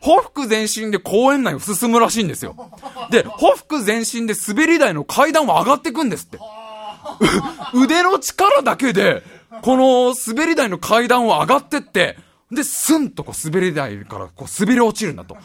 [0.04, 2.54] ほふく前進で公園内を進むらしいんですよ。
[3.10, 6.38] で、ほふく前進で滑り台の階段を上がっていくんですって。
[7.72, 9.22] 腕の力だけで、
[9.62, 12.18] この滑り台の階段を上がってって、
[12.52, 15.38] で、スンとこう滑り台からこう滑り落ちるんだと。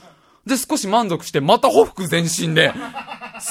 [0.45, 2.73] で、少し満足して、またほふく前進で、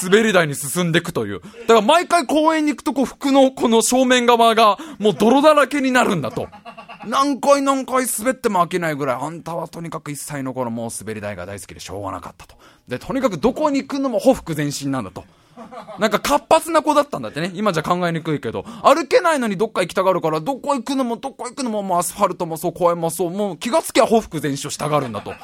[0.03, 1.40] 滑り台に進んでいくという。
[1.40, 6.49] だから毎回公園に行くとこう服のこの正面側がもう泥だらけになるんだと。
[7.07, 12.57] 何回何回滑っても飽きないぐらい、あんたはとにかく1歳の頃もう滑り台が大好きでしょうがなかったと。
[12.89, 15.25] で、とにかくどこに行くのもほふく前進なんだと。
[15.99, 17.51] なんか活発な子だったんだってね。
[17.55, 18.65] 今じゃ考えにくいけど。
[18.83, 25.35] 歩けないのにどっか行きたがるから、どこ行くのもどこ行くのももうアスファルトもそう、公園もそう、もう気がつきゃほふく前進をしたがるんだと。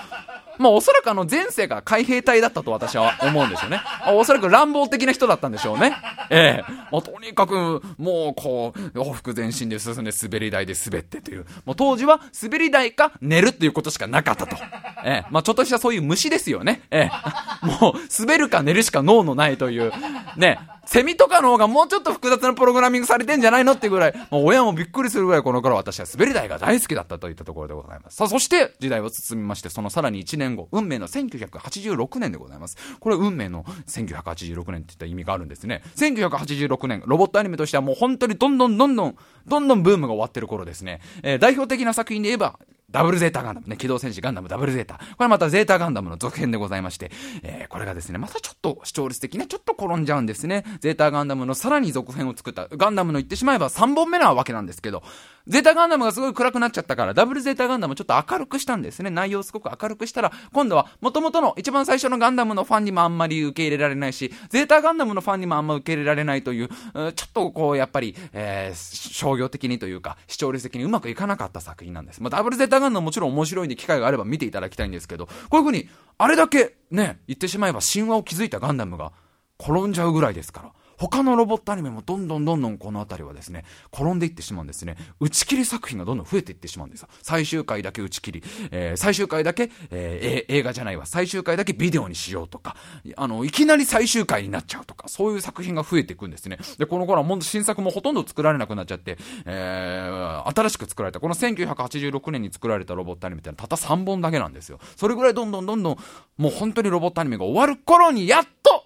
[0.59, 3.81] まあおそらくあの前世が海兵隊だったと私は思うんですよね。
[4.13, 5.97] おそらく乱暴的な人だったんでしょうね。
[6.31, 11.47] ええまあ、とにかく、もうこう、往復前進で進んで滑り台で滑ってという。
[11.65, 14.57] もう当時は滑り台か寝るっていうことしかなかったと。
[15.05, 16.83] ええまあちょっとしたそういう虫ですよね。
[16.91, 17.11] ええ
[17.81, 19.93] もう滑るか寝るしか脳のないという。
[20.37, 20.59] ね。
[20.87, 28.17] セミとかの方がもうちょっと複雑なプログラミングされてんじゃないのってぐらい、もう親もびっくりするぐらいこの頃私は滑り台が大好きだったといったところでございます。
[28.17, 32.77] さあ、そして時代を進みまして、そのさらに1年後、運命の1986年でございます。
[33.01, 35.83] これ運命の1986年っていった意味があるんですね。
[35.97, 39.17] 1986年、ロボットアニメとしてはもう本当にどんどんどんどん、
[39.47, 41.01] どんどんブームが終わってる頃ですね。
[41.23, 42.59] えー、代表的な作品で言えば、
[42.95, 45.01] ダブルゼータガンダムね、機動戦士ガンダムダブルゼータ。
[45.17, 47.11] これまたゼータガンダムの続編でございまして、
[47.43, 50.65] えー、これがですね、またちょっと視聴率的にちょっと転んじゃうんですね。
[50.79, 55.03] ゼータガンダムのさらに続編を作った、ガンダムの言ってしまえば3本目なわけなんですけど、
[55.49, 59.11] ゼータガンダムがすごい暗くなっちゃったから、ダブルゼータガンダムちょっと明るくしたんですね。
[59.11, 72.23] 内容すごく明るくしたら、今度は元々の一番最初のガンダムのファンにもあんまり受け入れられないし、ゼータガンダムのファンにもあんま受け入れられないという、ちょっとこう、やっぱり、えー、商業的にというか、視聴率的にうまくいかなかった作品なんです。
[72.23, 79.13] まあ、ダブルゼータガンダムもちろん面白いんで機会があれば見ていただきたいんですけど、こういうふうに、あれだけね、言ってしまえば神話を築いたガンダムが
[79.59, 84.97] 転んじゃうぐらいですから、他のロボットアニメもどんどんどんどんこの辺りはですね、転んでいってしまうんですね。
[85.21, 87.09] 打ち切り作品がどんどん増えていってしまうんですよ。
[87.23, 92.77] 最終回だけ打ち切り、えー、最終回だけ、えー、映画じゃないわ、最終回だけビデオにしようとか、
[93.17, 96.59] あの、いきなり最終回になっちゃうとか、そういう作品が増えていくんですね。
[96.79, 104.79] で、この頃はもう新作もほとんど作られなくなっちゃって、えー、新しく作られた、この1986年に作られたロボットアニメってたった3本だけなんですよ。
[104.97, 105.97] それぐらいどんどんどんどん、
[106.37, 108.84] もう本当にロボットアニメが終わる頃に、やっと、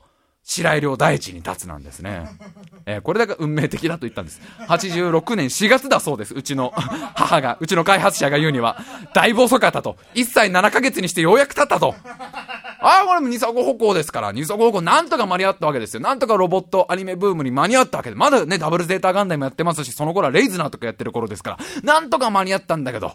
[0.49, 2.27] 白井亮第一に立つなんですね。
[2.87, 4.41] えー、これだけ運命的だと言ったんです。
[4.67, 6.35] 86年4月だそうです。
[6.35, 6.73] うちの
[7.15, 8.79] 母が、うちの開発者が言うには、
[9.13, 9.99] だいぶ遅かったと。
[10.15, 11.95] 1歳7ヶ月にしてようやく立ったと。
[12.81, 16.01] ああ、これも二足歩行ですから、二足歩行なんとか間に合ったわけですよ。
[16.01, 23.13] なんとかロボットアニメブームに間に合ったわけで、まだね、ダブルゼータガンダムやってますし、その頃はレイズナーとかやってる頃ですから、なんとか間に合ったんだけど、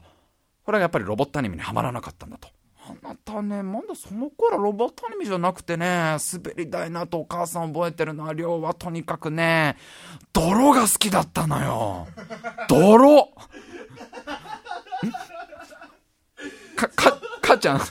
[0.65, 2.50] これがやっぱりロボットアニメにはまらなかったんだと。
[2.86, 9.78] あなたね、まだその頃ロボットアニメじゃなくてね、滑り台なとお母さん覚えてるのは、量はとにかくね、
[10.34, 12.08] 泥が好きだったのよ。
[12.67, 13.30] 泥。
[16.76, 17.82] か、か、母ちゃん、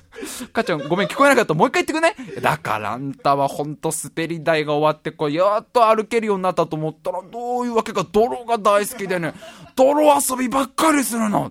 [0.52, 1.54] 母ちゃんごめん聞こえなかった。
[1.54, 9.32] もう一回言ってくねだからあんたはほんと滑り台が終わってこう、やっと歩けるようになったと思ったら、どういうわけか泥が大好きでね、
[9.74, 11.50] 泥遊びばっかりするの。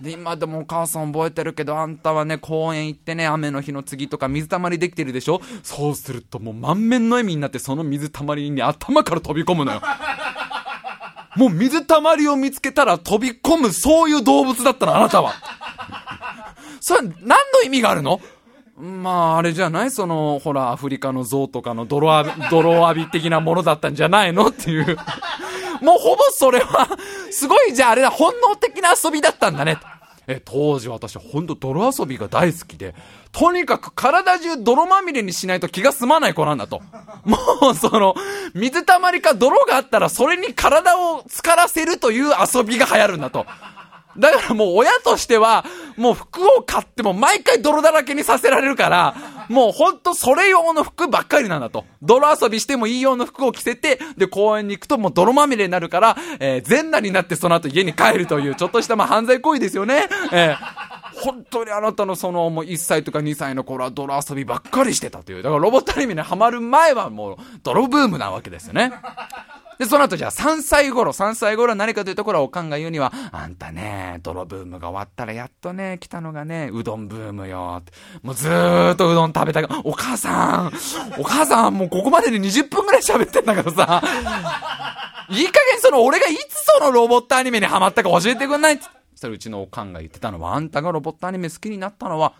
[0.00, 5.40] で、今でもお母さん覚えてるけど、あんたはね、公園行ってね、雨の日の次とか水たまりできてるでしょ？
[5.62, 9.80] そうするともう満面の笑みになってその水たまりに頭から飛び込むのよ。
[11.36, 15.34] もう水たまりを見つけたら飛び込む、そういう動物だったの、あなたは。
[16.80, 17.12] それ、何
[17.52, 18.20] の意味があるの？
[18.78, 19.90] まあ、あれじゃない？
[19.90, 22.10] その、ほら、アフリカの象とかの泥
[22.50, 24.48] 泥浴び的なものだったんじゃないの？
[24.48, 24.96] っていう。
[25.82, 26.88] もうほぼそれは、
[27.30, 29.78] すごい、じゃああれだ、本能的な遊びだったんだね。
[30.28, 32.94] え、当時私ほんと泥遊びが大好きで、
[33.30, 36.82] とにかく体中泥まみれにしないと気が済まない子なんだと。
[37.24, 38.14] もうその、
[38.54, 43.46] 水たまりか泥があったらそれに体を浸からせるという遊びが流行るんだと。
[44.18, 45.64] だからもう親としては、
[45.96, 49.14] もう服を買っても毎回泥だらけにさせられるから、
[49.48, 51.84] もうほんとそれ用の服ばっかりなんだと。
[52.02, 60.08] 泥遊びしてもいい用の服を着せて、で、公園に行くともう泥まみれになるから、えー、全裸になってその後家に帰るという、ちょっとしたまあ犯罪行為ですよね。
[60.32, 65.42] えー、本当にあなたのそのもう1歳とか2歳の頃は泥遊びばっかりしてたという。
[65.42, 68.92] だからロボットアニメにハマる前はもう泥ブームなわけですよね。
[69.78, 77.82] で、その後じゃあ3歳頃、3歳頃は何かというところはおかんが言うには、あんたね、泥ブームが終わったらやっとね、来たのがね、うどんブームよ。
[78.22, 80.72] もうずーっとうどん食べたが、お母さん、
[81.18, 84.02] お母さんもうここまでに20分くらい喋ってんだからさ、
[85.28, 88.84] いい加減その俺がいつそのロボットアニメにハマったか教えてくんないそ
[89.16, 92.34] したらうちのおかんが言ってたのは、あんたがロボットアニメ好きになったのは、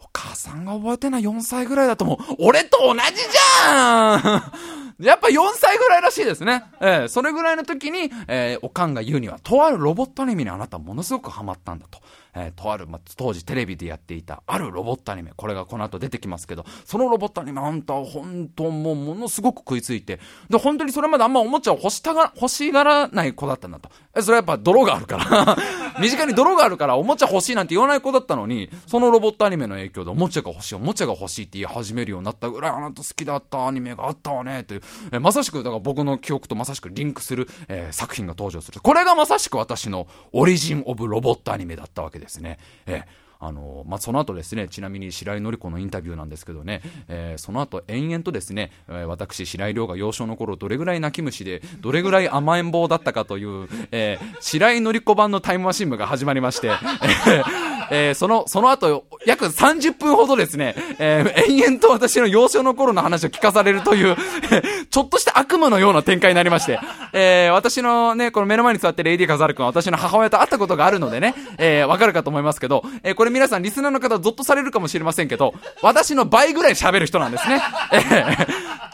[0.00, 2.18] お母さんが覚えてない4歳ぐらいだと思う。
[2.38, 4.52] 俺と同じじゃん
[5.00, 6.64] やっぱ4歳ぐらいらしいですね。
[6.80, 12.00] えー、それぐらいの時に、えー、おかんが言うには、とあるロボットアニメにあなたものすごくハマったんだと。
[12.44, 15.32] えー、とある、まあ当時テレビでやっていた、あるロボットアニメ。
[15.36, 23.90] これがこの後出てきますけど、そのロボットアニメあんたは本当もうものすごく食いついて、で、本当にそれまであんまおもちゃを欲したが、欲しがらない子だったんだと。
[24.14, 25.56] え、それはやっぱ泥があるから
[26.00, 38.80] 身近に泥があるからおもちゃ欲しいなんて言わない子だったのに、そのロボットアニメの影響でおもちゃが欲しい、おもちゃが欲しいって言い始めるようになったぐらいあなた好きだったアニメがあったわね、という、えまさしく、だから僕の記憶とまさしくリンクする、えー、作品が登場する。
[38.80, 42.58] これがまさしく私のオリジン・オブ・ロボットアニメだったわけですですね。
[42.86, 43.04] えー
[43.40, 64.16] あのまあ、その後ですね、ちなみに白井紀子のインタビューなんですけどね、えー、その後延々とですね、えー、私、白井亮が幼少の頃どれぐらい泣き虫で、どれぐらい甘えん坊だったかという、えー、白井紀子版のタイムマシン部が始まりまして、えーえー、その、その後、約30分ほどですね、えー、延々と私の幼少の頃の話を聞かされるという、
[64.90, 66.78] ちょっとした悪夢のような展開になりまして、
[67.12, 77.62] えー、私のね、この目の前に座ってレイディーカザル君は私の母親と会ったことがあるのでね、え、わかるかと思いますけど、え、これ皆さんリスナーの方ゾッとされるかもしれませんけど、私の倍ぐらい喋る人なんですね。
[77.92, 78.02] え、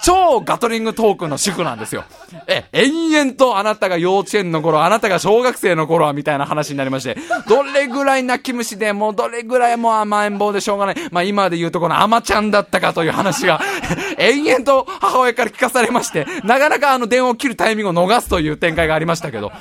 [0.02, 2.04] 超ガトリングトークの主婦なんですよ。
[2.46, 7.16] え、延々とあなたが幼稚園の頃、あなたが小学生の頃はみたいな話になりまして、
[7.48, 10.96] どれぐらい泣き虫でで、もうどれぐらいもう甘えん坊でしょうがない。
[11.10, 13.60] まあ今で言うとこの甘ちゃんだったかという話が
[14.18, 19.52] 延々と母親から聞かされまして、なかなかあの電話を切るタイミングを逃すという展開がありましたけど、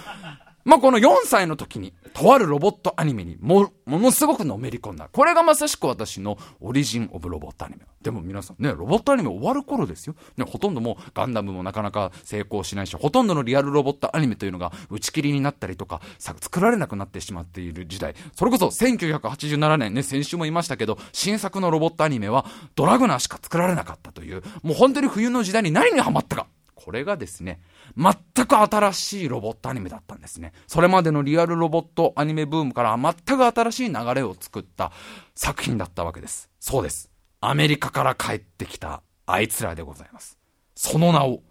[0.66, 5.10] まあ、この4歳の時に、とあるロボットアニメにも、ものすごくのめり込んだ。
[5.12, 7.86] これがまさしく私のオリジン・オブ・ロボットアニメ。
[8.02, 10.16] でも皆さんね、ロボットアニメ終わる頃ですよ。
[10.38, 18.16] ね、ほとんどもうガンダムもなかなか成功しないし、ほとんどのリアルロボットアニメというのが打ち切りになったりとか、作られなくなってしまっている時代。
[18.36, 22.46] それこそ1987年ね、先週も言いましたけど、新作のロボットアニメは
[22.76, 26.48] ドラグナーしか作られなかったという、もう本当に冬の時代に何にハマったか。
[26.76, 27.62] これがですね、
[27.96, 30.54] 全く新しいロボットアニメだったんですね。
[30.68, 34.92] それまでのリアルロボットアニメブームから全く新しい流れを作った
[35.36, 36.50] 作品だったわけです。
[36.60, 37.12] そうです。
[37.42, 40.38] アメリカから帰ってきたあいつらでございます。
[40.76, 41.42] その名を、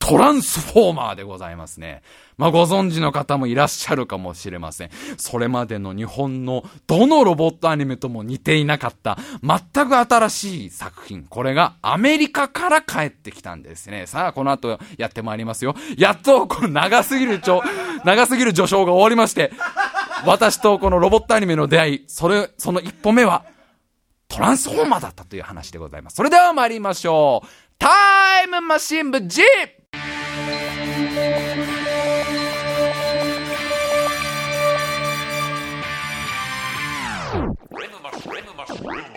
[0.00, 2.02] トランスフォーマーでございますね。
[2.38, 4.90] まあ、ご存知の方もいらっしゃるかもしれません。
[5.18, 11.24] それまでの日本のどのロボットアニメとも似ていなかった全く新しい作品。
[11.24, 14.06] これがアメリカから帰ってきたんですね。
[14.06, 15.76] さあ、この後やってまいりますよ。
[15.98, 17.62] やっと、この長すぎるちょ、
[18.04, 19.52] 長すぎる序章が終わりまして、
[20.24, 23.44] 私とこのロボットアニメの出会い、それ、その一歩目は、
[24.28, 26.16] トランスフォーマーだったという話でございます。
[26.16, 27.48] それでは参りましょう。
[27.78, 29.42] タイムマシン部 G!
[38.26, 39.10] Rhythm of, rhythm.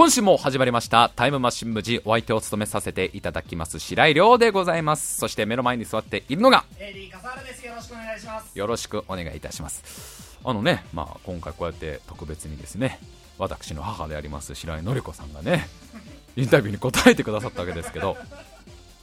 [0.00, 5.18] 今週も始まりましたタイムマシン無事お相手を務めさせていただきます白井亮でございます。
[5.18, 7.66] そして目の前に座っているのがエリー笠原です。
[7.66, 8.58] よろしくお願いします。
[8.58, 10.38] よろしくお願いいたします。
[10.42, 12.98] あのねまあ今回こうやって特別にですね
[13.36, 15.68] 私の母であります白井紀子さんがね
[16.34, 18.16] インタビューに答えてくださったわけですけど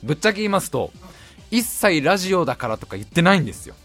[0.01, 0.91] ぶっちゃけ言いますと
[1.51, 3.75] 一切ラジオだからとか言ってないんですよ。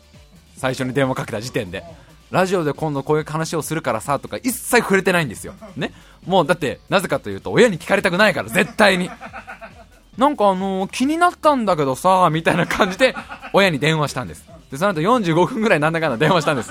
[0.56, 1.84] 最初に電話かけた時点で
[2.32, 5.52] ラジオで今度こういう話をするからさとか一切触れてないんですよ。
[5.76, 5.92] ね。
[6.26, 9.10] もうだって、なぜかというと親に聞かれたくないから、絶対に。
[10.16, 13.14] なんかあのー、気になったんだけどさ、みたいな感じで
[13.52, 14.46] 親に電話したんです。
[14.70, 16.70] で、その後45分ぐらいなんだかんだ電話したんです。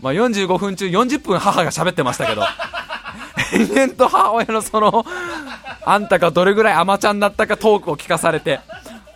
[0.00, 2.42] まあ45分中40分母が喋ってましたけど、
[3.52, 5.06] 延々と母親のその、
[5.84, 8.58] あんたがどれぐらい甘ちゃんだったかトークを聞かされて、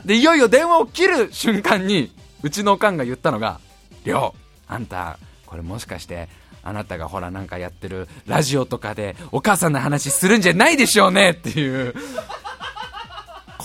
[0.04, 3.58] で、いよいよ電話を切る瞬間に、うちのおかんが言ったのが、
[4.04, 6.28] りょう、あんた、これもしかして
[6.62, 11.94] あなたがほらなんかやってるラジオとかでお母さんの話するんじゃないでしょうねっていう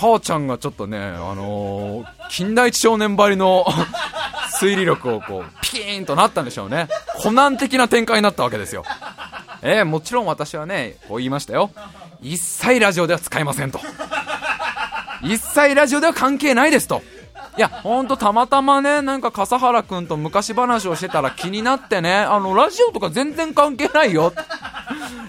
[0.01, 3.65] 母ちゃんがちょっとね、あのー、近代一少年ばりの
[4.59, 6.87] 推理力をこうピーンとなったんでしょうね。
[7.19, 8.83] コナン的な展開になったわけですよ。
[9.61, 11.69] えー、もちろん私はねこう言いましたよ。
[12.21, 13.79] 一切ラジオでは使いませんと。
[15.23, 17.03] 一切ラジオでは関係ないですと。
[17.57, 24.33] いや、ほんとたまたまね、なんか笠原くんと昔話をしてたら気になってね、あの、ラジオとか全然関係ないよ。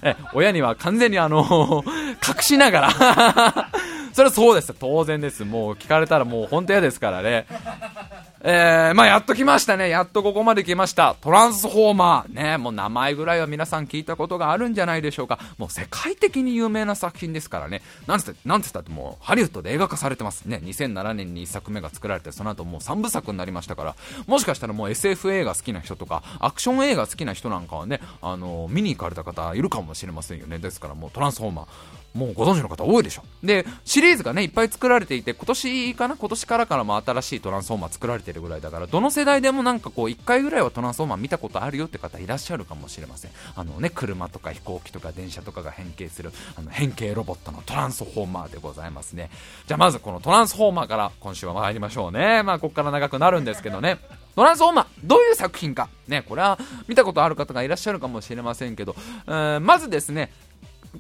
[0.03, 1.85] え、親には完全にあの、
[2.27, 3.71] 隠しながら
[4.13, 4.75] それはそうです。
[4.79, 5.45] 当然です。
[5.45, 7.47] もう聞かれたらもう本当嫌ですからね。
[8.45, 9.89] えー、まあやっと来ましたね。
[9.89, 11.15] やっとここまで来ました。
[11.21, 12.35] トランスフォーマー。
[12.35, 15.39] ね、もう名前ぐらいは皆さん聞いたことがあるんじゃないでしょうか。
[15.59, 17.83] もう世界的に有名な作品ですからね。
[18.09, 20.61] なんつって、なんつったってもうハリウッドで映画化されてますね。
[20.65, 23.97] 2007年に1作目が作られて、その後もう3部作になりましたから、
[24.27, 30.59] もしかしたらもう SF 映画好きな人とか、アクション映画好きな人なんかはね、あの、見に行かれた方いるかもしれませんよね。
[30.59, 32.02] ですからもうトランスフォーマー。
[32.15, 33.23] もうご存知の方多いでしょ。
[33.43, 36.17] で、シリーズがね、いっぱい作られていて、今年かな？
[36.17, 43.31] 今年からからも新しいトランスフォーマー作られてるぐらいだから、どの世代でもなんかこう、1回ぐらいはトランスフォーマー見たことあるよって方いらっしゃるかもしれません。
[43.57, 49.31] あのね、車とか飛行機とか電車とかが変形する、あの変形ロボットのトランスフォーマーでございますね。
[49.67, 52.43] じゃあまずこのトランスフォーマーから今週は参りましょうね。
[52.43, 53.99] まあ、ここから長くなるんですけどね。
[54.37, 55.89] トランスフォーマー、どういう作品か。
[56.09, 58.95] ね、これは見たことある方がいらっしゃるかもしれませんけど、
[59.27, 60.33] まずですね、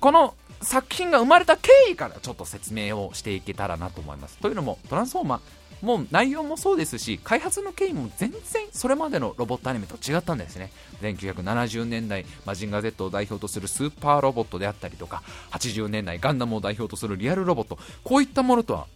[0.00, 4.38] この作品が生まれた経緯からちょっと説明をしていけたらなと思います。
[4.38, 5.40] というのも、トランスフォーマー、
[5.82, 8.40] もう内容もそうですし、開発の経緯も全然
[8.72, 10.70] それまでのロボットアニメと違ったんですね。
[11.02, 18.86] 1970年代、マジンガー Z を代表とするスーパーロボットであったりとか、80年代、ガンダムを代表とするリアルロボット、こういったものとは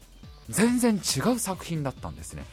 [0.49, 2.45] 全然違う作品だったんですね。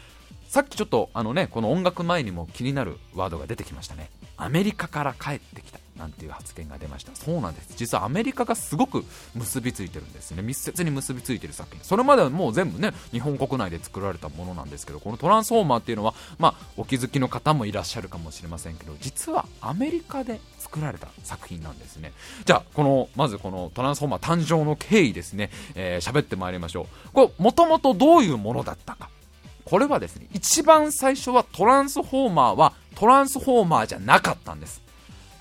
[0.48, 4.10] さっきちょっとあのね、この音楽前にも気になるワードが出てきましたね。
[4.36, 5.83] アメリカから帰ってきた。
[5.98, 7.16] なんていう発言が出ました。
[7.16, 7.74] そうなんです。
[7.76, 10.42] 実はアメリカがすごく結びついてるんですね。
[10.42, 11.84] 密接に結びついてる作品。
[11.84, 22.14] それまではもう全部ね日本国内で作られたものなんですけどこのトランスフォーマーっていうのはまあお気づきの方もいらっしゃるかもしれませんけど実はアメリカで作られた作品なんですね。
[22.46, 25.52] じゃあこのまずこのトランスフォーマー誕生の経緯ですね。
[25.74, 27.14] 喋、えー、ってまいりましょう。
[27.14, 29.10] これもともとどういうものだったか。
[29.66, 34.83] これはですね一番最初はトランスフォーマーはトランスフォーマーじゃなかったんです。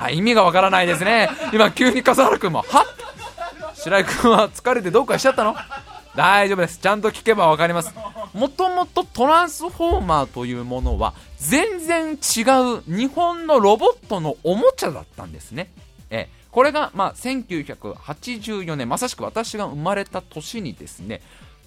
[0.02, 1.28] はい、意味がわからないですね。
[1.52, 2.84] 今、急に笠原君も、は
[3.74, 5.54] 白井君は疲れてどうかしちゃったの？
[6.16, 6.78] 大丈夫です。
[6.78, 7.94] ちゃんと聞けばわかります。
[8.34, 12.42] もともとトランスフォーマーというものは全然違
[12.78, 15.70] う日本のロボットのおもちゃだったんですね。
[16.10, 21.22] ええこれが、まあ、1984年、まさしく私が生まれた年にですね、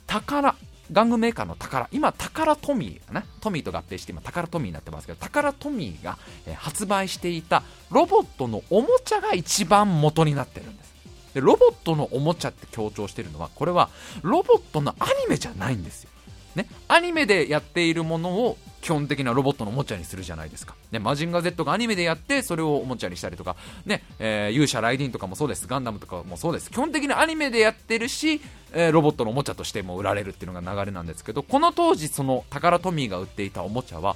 [0.07, 0.55] 宝、
[0.91, 10.95] 玩具メーカーの宝、今、宝トミーかな、トミーと合併して今、宝トミーになってますけど、宝トミーが、え発売していたロボットのおもちゃが一番元になってるんです。
[11.33, 13.89] でロボットのおもちゃって強調してるのは、これは
[14.21, 16.09] ロボットのアニメじゃないんですよ。
[16.55, 20.75] ね、アニメでやっているものを基本的なロボットのおもちゃにするじゃないですか。
[20.91, 26.69] ね、マジンガー Z がアニメでやって、それをおもちゃにしたりとか、ね、えー勇者ライディンとかもそうです、ガンダムとかもそうです。
[26.69, 28.41] 基本的にアニメでやってるし、
[28.73, 34.15] えーロボットのおもちゃとしても売られるっていうのが流れなんですけど、この当時、その宝トミーが売っていたおもちゃは、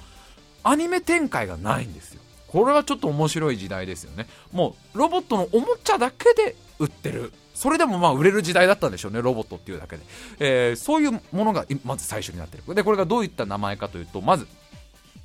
[0.61, 2.21] アニメ展開がないんですよ。
[2.45, 4.27] これはちょっと面白い時代ですよね。
[4.51, 7.33] もう、ロボットのおもちゃだけで売ってる。
[7.55, 10.03] それでもまあ売れる時代だったんでしょうね、ロボットっていうだけで。
[10.39, 12.75] えーそういうものがまず最初になってる。
[12.75, 14.47] で、これがどういった名前かというと、まず、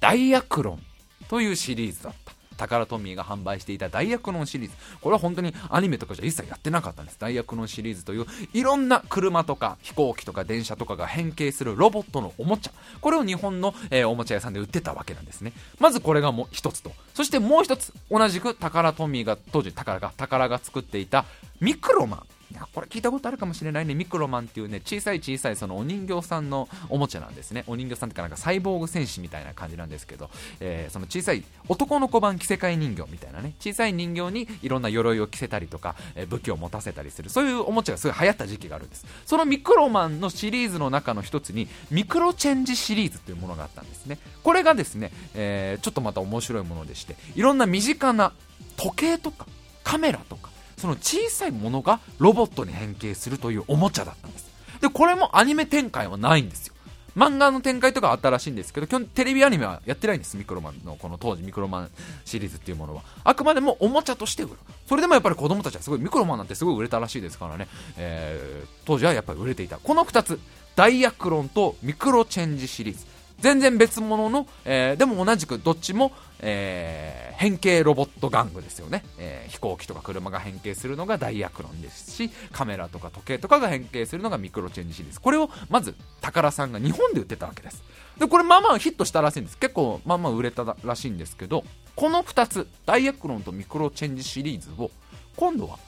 [0.01, 0.83] ダイアクロン
[1.29, 2.35] というシリーズだった。
[2.57, 4.77] タカラトミーが販売していたダイアクロンシリーズ。
[5.01, 7.19] これは本当にアニメとかじゃ一切やってなかったんです。
[7.19, 12.73] ダイアクロンシリーズといういろんな車とか飛行機とか電車とかが変形するロボットのおもちゃ。
[13.01, 15.53] これを日本の、えーおもちゃ屋さんで売ってたわけなんですね。
[15.81, 16.93] まずこれがもう一つと。
[17.15, 21.25] そしてもう一つ、同じくタカラトミーが、当時タカラが、タカラが作っていた
[21.61, 22.23] ミクロマン。
[22.55, 23.97] いやこれ聞いたことあるかもしれないね。
[23.97, 27.65] ミクロマンっていうね、小さい小さいそのお人形さんのおもちゃなんですね。
[27.67, 30.31] お人形さんっていうかなんかサイボーグ戦士みたいな感じなんですけど、
[30.61, 39.05] えーその小さい男の子版着せ替え人形みたいなね、小さい人形にいろんな鎧を着せたりとか、えー武器を持たせたりする、そういうおもちゃがすごい流行った時期があるんです。
[39.27, 44.19] そのミクロマンのシリーズの中の一つに、ミクロチェンジシリーズというものがあったんですね。
[44.45, 48.33] これがですね、えーちょっとまた面白いものでして、いろんな身近な
[48.77, 49.47] 時計とか
[49.83, 54.51] カメラとか、その小さいものがロボットに変形するというおもちゃだったんです。
[54.81, 56.75] で、これもアニメ展開はないんですよ。
[57.17, 61.91] 漫画の展開とかあったらしいんですけど、基本テレビアニメはやってないんです、ミクロマンのこの当時ミクロマン
[62.25, 63.03] シリーズっていうものは。
[63.23, 64.53] あくまでもおもちゃとして売る。
[64.89, 69.79] それでもやっぱり子供たちはすごい、ミクロマンなんてすごい売れたらしいですからね、えー当時はやっぱり売れていた。
[69.79, 70.41] この2つ、
[70.75, 73.07] ダイアクロンとミクロチェンジシリーズ。
[73.45, 85.21] 全然別物の、えーでも同じくどっちも、えー変形ロボット玩具ですよね、えー飛行機とか車が変形するのがダイアクロンですしカメラとか時計とかが変形するのがミクロチェンジシリーズ。
[85.21, 87.83] これをまずタカラさんが日本で売ってたわけです。
[88.19, 89.59] でこれまあまあヒットしたらしいんです。
[89.59, 91.65] 結構まあまあ売れたらしいんですけど
[91.97, 94.91] この2つダイアクロンとミクロチェンジシリーズを
[95.37, 95.79] 今度は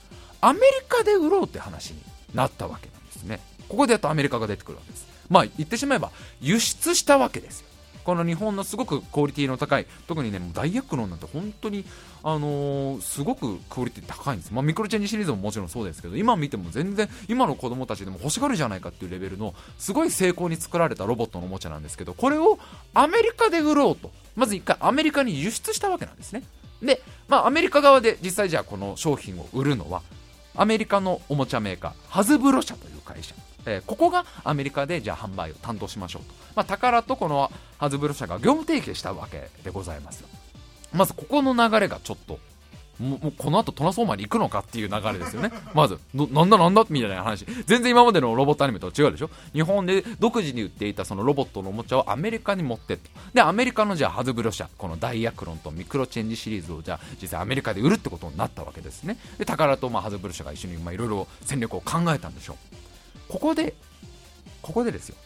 [0.42, 2.00] アメリカで売ろうって話に
[2.34, 3.40] なったわけなんですね。
[3.68, 5.15] ここでやっとアメリカが出てくるわけです。
[5.28, 6.10] まあ言ってしまえば
[6.40, 7.66] 輸出したわけですよ。
[8.04, 11.84] この日本のすごくクオリティの高い特にねもうダイアクロンなんて本当に
[12.22, 22.60] あのーすごくクオリティ高いんです、まあ、ミクロチェンジシリーズももちろんそうですけど今見ても全然今の子供たちでも欲しがるじゃないかっていうレベルのすごい精巧に作られたロボットのおもちゃなんですけどこれを
[22.94, 24.12] アメリカで売ろうと。
[24.36, 26.42] まず一回アメリカに輸出したわけなんですね。
[26.82, 30.02] で、まあ、アメリカ側で実際じゃあこの商品を売るのは
[30.54, 33.34] アメリカのおもちゃメーカーハズブロ社という会社、
[33.66, 40.24] えーここがアメリカでじゃあ販売を担当しましょうと、まあ、タカラとこのハズブロ社が業務提携したわけでございます
[40.92, 42.38] まずここの流れがちょっと
[42.98, 45.50] もうこの後トランスフォーマーに行くのかっていう流れですよね。
[45.74, 47.44] まず、のなんだなんだみたいな話。
[47.66, 53.10] 全然今までのロボットアニメとは違うでしょ日本で独自に売っていたそのロボットのおもちゃをアメリカに持ってって。
[53.34, 59.18] で、アメリカのじゃあハズブロ社、このダイアクロンとミクロチェンジシリーズをじゃあ実際アメリカで売るってことになったわけですね。
[59.38, 62.85] で、タカラとまあハズブロ社が一緒にいろいろ戦略を考えたんでしょう。
[63.28, 63.74] ここで、
[64.62, 65.16] ここでですよ。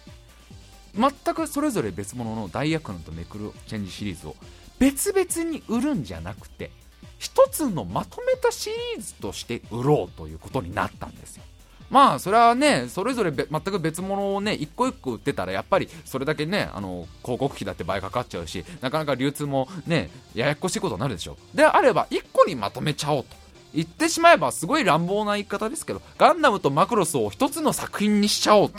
[0.95, 4.37] 全くそれぞれ別物のダイアクロンとミクロチェンジシリーズを
[4.79, 6.71] 別々に売るんじゃなくて、
[7.19, 11.43] 一つのまとめたシリーズとして売ろうということになったんですよ。
[11.91, 21.37] まあ、それはね、それぞれ全く別物をね、一個一個売ってたら、やっぱりそれだけね、あの、広告費だって倍かかっちゃうし、なかなか流通もね、ややこしいことになるでしょ。
[21.53, 23.40] であれば、一個にまとめちゃおうと。
[23.75, 28.79] 言ってしまえば、すごい乱暴な言い方ですけど、ガンダムとマクロスを一つの作品にしちゃおうと。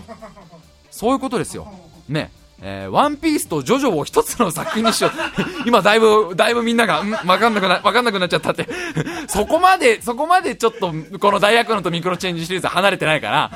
[0.90, 1.72] そういうことですよ。
[2.10, 2.32] ね。
[2.62, 5.12] えーワンピースとジョジョを一つの作品にしよう。
[5.66, 8.68] 今だいぶ、だいぶみんなが、わかんなくな、わかんなくなっちゃったって。
[9.28, 13.52] そこまで、そこまでちょっと、このダイヤクロンとミクロチェンジシリーズ離れてないから、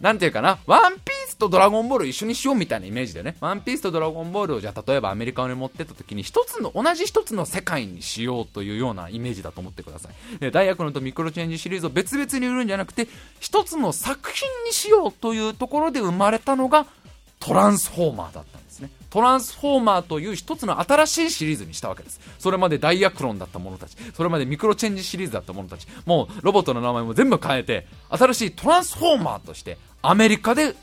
[0.00, 10.38] なんていうかな、ワンピースとドラゴンボール一緒にしようみたいなイメージでね、ワンピースとドラゴンボールをじゃあ例えばアメリカに持ってった時に一つの、同じ一つの世界にしようというようなイメージだと思ってください。
[10.38, 13.08] で、ダイヤクロンとミクロチェンジシリーズを別々に売るんじゃなくて、
[13.40, 16.86] 一つの作品にしようというところで生まれたのが、
[17.40, 18.90] トランスフォーマーだったんですね。
[19.10, 22.20] トランスフォーマーという一つの新しいシリーズにしたわけです。
[22.38, 30.74] それまでダイヤクロンだった者たち、それまでミクロチェンジシリーズだった者たち、もうロボットの名前も全部変えて、新しいトランスフォーマーとしてアメリカで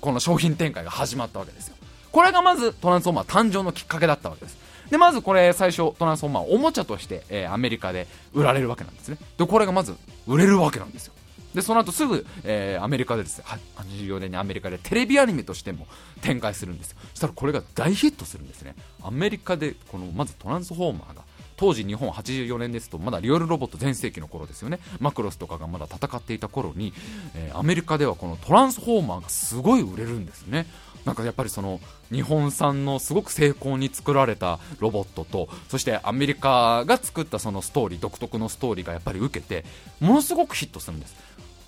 [0.00, 1.76] この商品展開が始まったわけですよ。
[2.12, 4.56] これがまずトランスフォーマー誕生のきっかけだったわけです。
[4.90, 9.18] でまずこれ最初トランスフォーマーおもちゃとして、えーアメリカで売られるわけなんですね。
[9.36, 9.94] でこれがまず
[10.26, 11.12] 売れるわけなんですよ。
[11.56, 13.44] でその後すぐ、えーアメリカでですね
[13.76, 15.86] 84年にアメリカでテレビアニメとしても
[16.20, 16.98] 展開するんですよ。
[17.12, 18.76] そしたらこれが大ヒットするんですね。
[19.02, 21.22] アメリカでこのまずトランスフォーマーが
[21.56, 24.80] 当時日本84年ですとまだリアルロボット全盛期の頃ですよね。
[25.00, 26.92] マクロスとかがまだ戦っていた頃に、
[27.34, 30.66] えーアメリカではこのトランスフォーマーがすごい売れるんですね。
[31.06, 31.80] なんかやっぱりその
[32.12, 39.64] 日本産のすごく精巧に作られたロボットとそしてアメリカが作ったそのストーリー独特のストーリーがやっぱり受けて
[40.00, 41.14] ものすごくヒットするんです。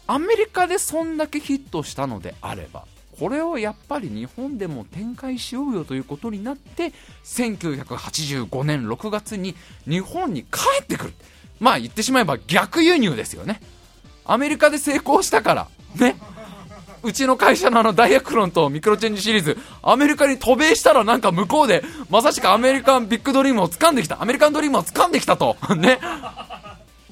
[0.09, 2.86] アメリカでそんだけヒットしたのであれば
[3.18, 6.92] これをやっぱり日本でも展開しようよということになって
[7.24, 9.54] 1985年6月に
[9.86, 11.12] 日本に帰ってくる
[11.61, 13.61] まあ言ってしまえば逆輸入ですよね
[14.24, 16.16] アメリカで成功したからね
[17.02, 25.56] うちの会社のあのダイヤクロンとミクロチェンジシリーズ、アメリカに渡米したらなんか向こうで、まさしくアメリカンビッグドリームを掴んできた、アメリカンドリームを掴んできたと。
[25.76, 26.00] ね。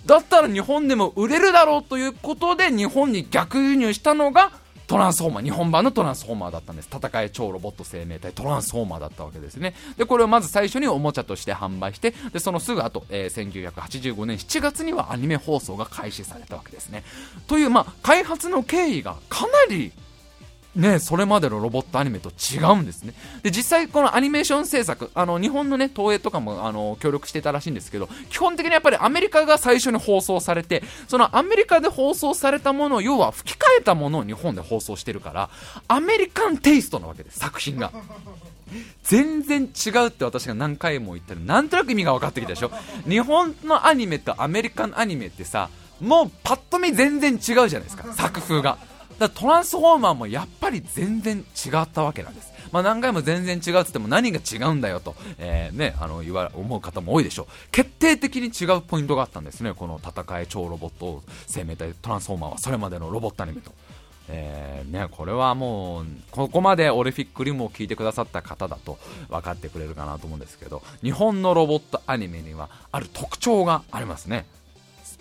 [0.06, 4.52] だったら日本でも売れるだろうということで日本に逆輸入したのが
[4.86, 6.88] トランスフォーマー、日本版のトランスフォーマーだったんです。
[6.92, 9.74] 戦い超ロボット生命体トランスフォーマーだったわけですね。
[9.96, 17.02] で、これをまず最初におもちゃとして販売して、で、そのすぐ後、えー1985年7月にはアニメ放送が開始されたわけですね。
[17.48, 19.92] という、まあ、開発の経緯がかなり
[20.76, 23.14] ね、それまでのロボットアニメと違うんですね。
[23.42, 35.50] で、実際このアニメーション制作、あの、日本のね、東映とかも、あの、協力してたらしいんですけど、基本的にやっぱりアメリカが最初に放送されて、そのアメリカで放送されたものを、要は吹き替えたものを日本で放送してるから、
[35.88, 37.90] アメリカンテイストなわけです、作品が。
[39.04, 42.72] 全然違うって私が何回も言ったらなんとなく意味が分かってきたでしょ？
[43.08, 45.70] 日本のアニメとアメリカのアニメってさ
[46.00, 48.76] もうパッと見全然違うじゃないですか作風が
[49.18, 52.52] だトランスフォーマーもやっぱり全然違ったわけなんです。
[52.72, 57.46] まあ、何回も全然違うって言っても何が違うんだよと、えーね、あの言わ思う方も多いでしょう。
[57.70, 63.72] 決定的に違うポイントがあったんですねこの戦い超ロボット生命体トランスフォーマーはそれまでのロボットアニメと。
[64.28, 68.98] えーね、これはもうここまでオリフィックリムを聞いてくださった方だと
[69.28, 74.44] 分かってくれるかなと思うんですけど日本のロボットアニメにはある特徴がありますね。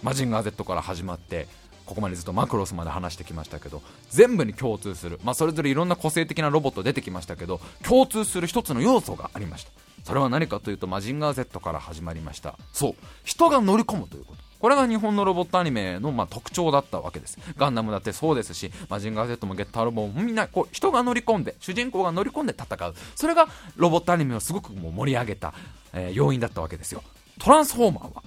[0.02, 1.48] マジンガー Z から始まって
[1.86, 9.72] ここまでずっとマクロスまで話してきましたけど全部に共通する、まあ、それぞれいろんな個性的なロボット出てきましたけど共通する一つの要素がありました。
[10.04, 12.60] それは何かというとマジンガー Z から始まりました。
[12.72, 12.96] そう。
[13.24, 14.44] 人が乗り込むということ。
[14.60, 17.40] これが日本のロボットアニメのまあ特徴だったわけです。
[17.58, 22.94] ガンダムだってそうですしマジンガー Z もゲッターロボもみんなこう人が乗り込んで主人公が乗り込んで戦う。
[23.16, 25.54] それがロボットアニメをすごくもう盛り上げた、
[25.94, 27.02] えー要因だったわけですよ。
[27.40, 28.24] トランスフォーマーは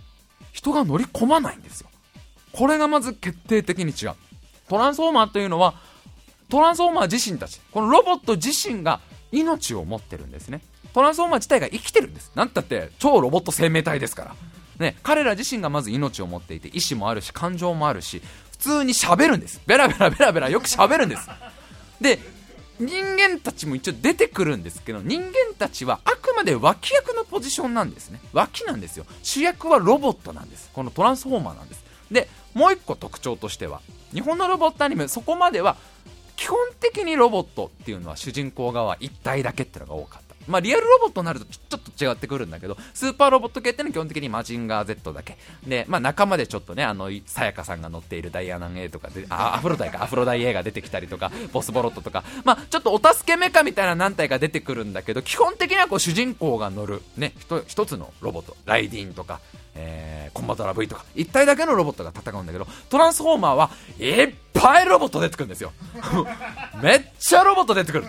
[0.53, 1.89] 人が乗り込まないんですよ。
[2.59, 4.15] これがまず決定的に違う。
[4.69, 5.75] トランスフォーマーというのは
[6.49, 7.61] トランスフォーマー自身たち。
[7.71, 8.99] このロボット自身が
[9.31, 10.61] 命を持ってるんですね。
[10.93, 12.33] トランスフォーマー自体が生きてるんです。
[12.35, 14.35] なんたって超ロボット生命体ですから。
[14.81, 19.61] ね、彼ら自身がまず命を持っていて意志もあるし感情もあるし普通に喋るんです。
[19.67, 21.29] ベラベラベラベラよく喋るんです。
[22.01, 22.19] で
[22.81, 28.21] 人間たちも一応出てくるんですけど人間たちはあくまで脇役のポジションなんですね。
[28.33, 29.07] 脇なんですよ。
[29.23, 30.71] 主役はロボットなんです。
[30.73, 31.85] このトランスフォーマーなんです。
[32.11, 32.29] で
[32.59, 33.81] もう一個特徴としては
[34.13, 35.77] 日本のロボットアニメそこまでは
[36.35, 40.28] 基本的にロボットっていうのは主人公側一体だけっていうのが多かった。
[40.49, 45.37] まあ、リアルロボットになるとちょっと違ってくるんだけど、スーパーロボット系ってのは基本的にマジンガー Z だけ。
[45.67, 57.33] で、まあ、仲間でちょっとね、あの、さやかさんが乗っているダイアナン A とかで、あ、アフロダイか、アフロダイ A が出てきたりとか、ボスボロットとか、まあ、ちょっとお助けメカみたいな何体か出てくるんだけど、基本的にはこう主人公が乗る、ね、
[57.67, 59.41] 一つのロボット、ライディーンとか、
[59.75, 65.73] えー、コンバトラ V とか、一体だけのロボットが戦うんだけど、トランスフォーマーはいっぱいロボット出てくるんですよ。
[66.83, 68.05] めっちゃロボット出てくる。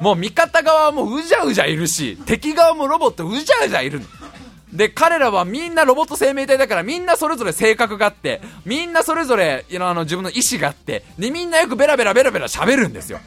[0.00, 4.06] もう味方側もううじゃうじゃいるし、敵側もロボットうじゃうじゃいるの。
[4.72, 13.20] で、彼らはみんなロボット生命体だからみんなそれぞれ性格があって、みんなそれぞれ、あの自分の意志があって、で、みんなよくベラベラベラベラ喋るんですよ。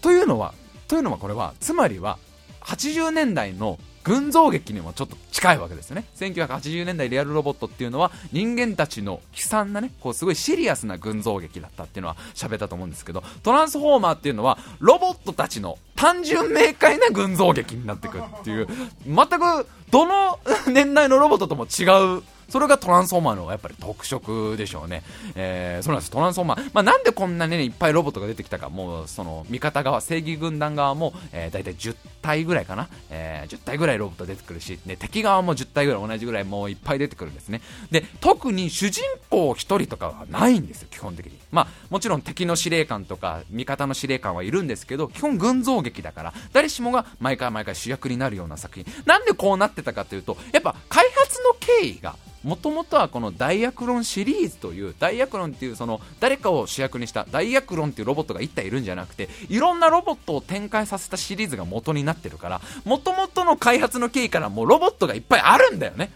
[0.00, 0.54] というのは、
[0.88, 2.18] というのはこれは、つまりは、
[2.62, 6.04] 80年代の群像劇にもちょっと近いわけですよね。
[6.16, 18.68] 1980年代リアルロボットっていうのは人間たちの悲惨なね、こうすごいシリアスな群像劇だったっていうのは喋ったと思うんですけど、トランスフォーマーっていうのはロボットたちの単純明快な群像劇になってくっていう、
[19.06, 20.38] 全くどの
[20.70, 25.02] 年代のロボットとも違うそれがトランスフォーマーのやっぱり特色でしょうね。
[25.34, 26.10] えー、そうなんです。
[26.10, 26.70] トランスフォーマー。
[26.72, 32.88] まあ、なんでこんなにね、いっぱいロボットが出てきたか、もう、その、味方側、正義軍団側も、えー、大体10体ぐらいかな。
[33.10, 37.60] えー、10体ぐらいロボット出てくるし、で、敵側も10体ぐらい同じぐらいもういっぱい出てくるんですね。
[37.90, 41.38] で、特に主人公1人とかはないんですよ、基本的に。
[41.54, 48.86] まあ、もちろん敵の司令官とか味方の司令官はいるんですけど基本群像劇だから誰しもが毎回毎回主役になるような作品。
[49.06, 66.10] なんでこうなってたかというとやっぱ開発の経緯がもともとはこのダイアクロンシリーズというダイアクロンっていうその誰かを主役にしたダイアクロンっていうロボットが1体いるんじゃなくていろんなロボットを展開させたシリーズが元になってるからもともとの開発の経緯からもうロボットがいっぱいあるんだよね。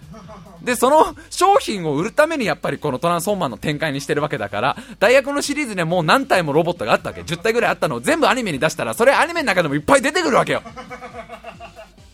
[0.63, 10.63] でその商品を売るためにやっぱりこのトランスフォーマーの展開にしてるわけだから大学のシリーズでもう何体もロボットがあったわけ10体ぐらいあったのを全部アニメに出したらそれアニメの中でもいっぱい出てくるわけよ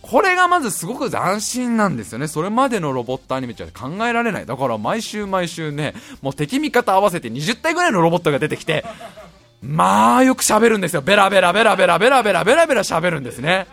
[0.07, 2.29] これがまずすごく斬新なんですよね。
[2.29, 4.47] それまでのロボットアニメじゃ考えられない。
[4.47, 8.85] だから毎週毎週ね、もう敵味方合わせて20体ぐらいのロボットが出てきて、
[9.63, 11.01] まあよく喋るんですよ。
[11.01, 13.67] ベラベラベラベラベラベラベラベラ喋るんですね。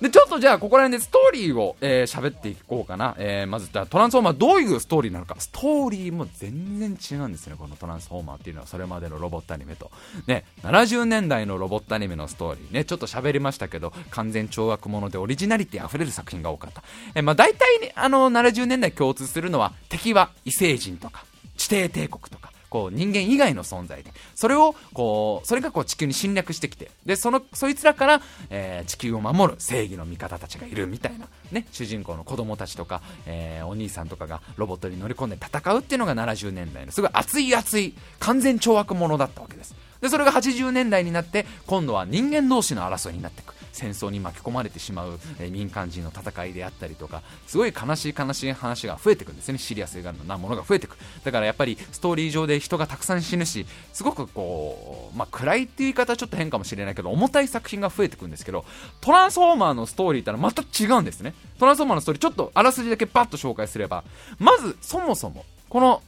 [0.00, 3.14] で、ちょっとじゃあ、ここら辺でストーリーを、えー、喋っていこうかな。
[3.18, 5.36] えー、まず、トランスフォーマーどういうストーリーなのか。
[5.38, 9.90] ストーリーも全然違うんですね、このトランスフォーマーっていうのは、それまでのロボットアニメと。
[10.26, 16.82] ね、70年代のロボットアニメのストーリーね、ちょっと喋りましたけど、完全懲悪者でオリジナリティ溢れる作品が多かった。
[17.14, 21.24] えー、まあ、大体、ね、あの、70年代共通するのは、敵は異星人とか、
[21.56, 39.74] 地底帝国とか、こう人間以外の存在でそれをこうそれがこう地球に侵略してきてでそのそいつらから、えー、地球を守る正義の味方たちがいるみたいな、ね、主人公の子供たちとか、えー、お兄さんとかがロボットに乗り込んで戦うっていうのが70年代のすごい熱い熱い完全懲悪者だったわけです。
[40.00, 43.55] でそれが80年代になって今度は人間同士の争いになっていく。
[43.76, 49.58] 戦争に巻き込まれてしまう、え民間人の戦いであったりとかすごい悲しい悲しい話が増えてくんですね。
[49.58, 49.96] シリアス
[50.26, 50.96] なものが増えてく。
[51.24, 58.64] だからやっぱりストーリー上で人がたくさん死ぬしすごくこう、まあ、暗いっていう言い方はちょっと変かもしれないけど重たい作品が増えてくんですけど
[59.00, 61.34] トランスフォーマーのストーリーってのはまた違うんですね。
[61.58, 64.04] トランスフォーマーのストーリーちょっとあらすじだけパッと紹介すれば
[64.38, 66.02] まずそもそもこの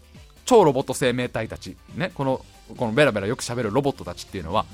[0.45, 2.45] 超ロボット生命体たちねこの
[2.77, 4.67] このベラベラよく喋るロボットたちっていうのは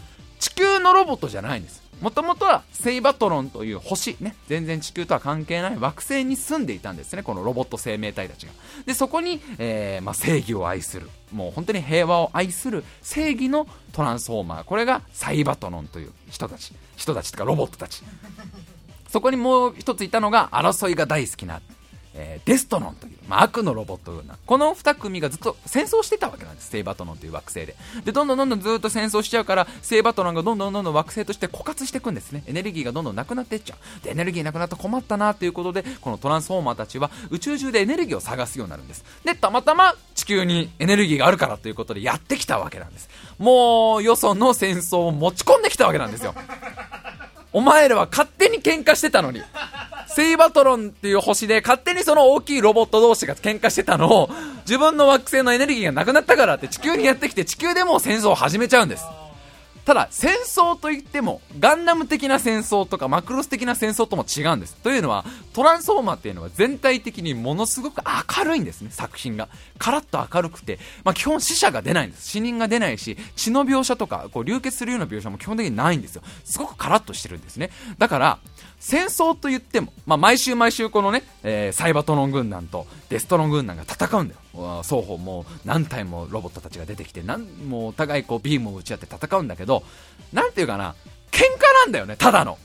[0.45, 1.83] 地球のロボットじゃないんです。
[2.03, 4.37] もともとはセイバトロンという星ね。
[4.47, 5.79] 全然地球とは関係ない。
[5.79, 7.23] 惑星に住んでいたんですね。
[7.23, 8.53] このロボット生命体たちが。
[8.85, 11.09] でそこに、えー、まあ、正義を愛する。
[11.33, 12.85] もう本当に平和を愛する。
[13.01, 14.65] 正義のトランスフォーマー。
[14.65, 16.75] これがサイバトロンという人たち。
[16.97, 18.03] 人たちとかロボットたち。
[19.09, 21.63] そこにもう一ついたのが争いが大好きな
[22.17, 26.71] えー、デストロンという、まあ、悪のロボットのようなこの2組がずっと戦争してたわけなんです。
[26.71, 27.75] セイバトロンという惑星で。
[28.05, 32.45] でどんどんどんどんずっと戦争しちゃうからセイバトロンがどんどんどんどん惑星として枯渇していくんですね。
[32.47, 34.05] エネルギーがどんどんなくなっていっちゃう。
[34.05, 39.05] でエネルギーなくなった困ったなということでこのトランスフォーマーたちは宇宙中でエネルギーを探すようになるんです。
[39.25, 43.09] でたまたま地球にエネルギーがあるからということでやってきたわけなんです。
[43.39, 46.35] もうよその戦争を持ち込んできたわけなんですよ。
[47.55, 49.41] お前らは勝手に喧嘩してたのに。
[50.09, 54.31] セイバトロンっていう星で勝手にその大きいロボット同士が喧嘩してたのを
[54.61, 59.05] 自分の惑星のエネルギーがなくなったからって地球にやってきて地球でも戦争を始めちゃうんです。
[59.85, 64.77] ただ戦争といってもガンダム的な戦争とかマクロス的な戦争とも違うんです。
[64.77, 68.03] というのはトランスフォーマーっていうのは全体的にものすごく
[68.39, 68.91] 明るいんですね。
[68.91, 69.49] 作品が。
[69.79, 72.29] カラッと明るくて、まあ、基本死者が出ないんです。
[72.29, 76.23] 死人が出ないし血の描写とかこう流血するような描写も基本的にないんですよ。
[76.45, 77.71] すごくカラッとしてるんですね。
[77.99, 78.39] だから
[78.85, 84.83] 戦争と言っても、まあ、毎週毎週このね、えー、サイバトロン軍団とデストロン軍団が戦うんだよ。
[84.83, 89.85] 双方もう何体もロボットたちが出てきてなんもうお互いこうビームを打ち合って戦うんだけど
[90.35, 90.95] なんていうかな
[91.31, 91.45] 喧嘩
[91.83, 92.59] なんだよねただの。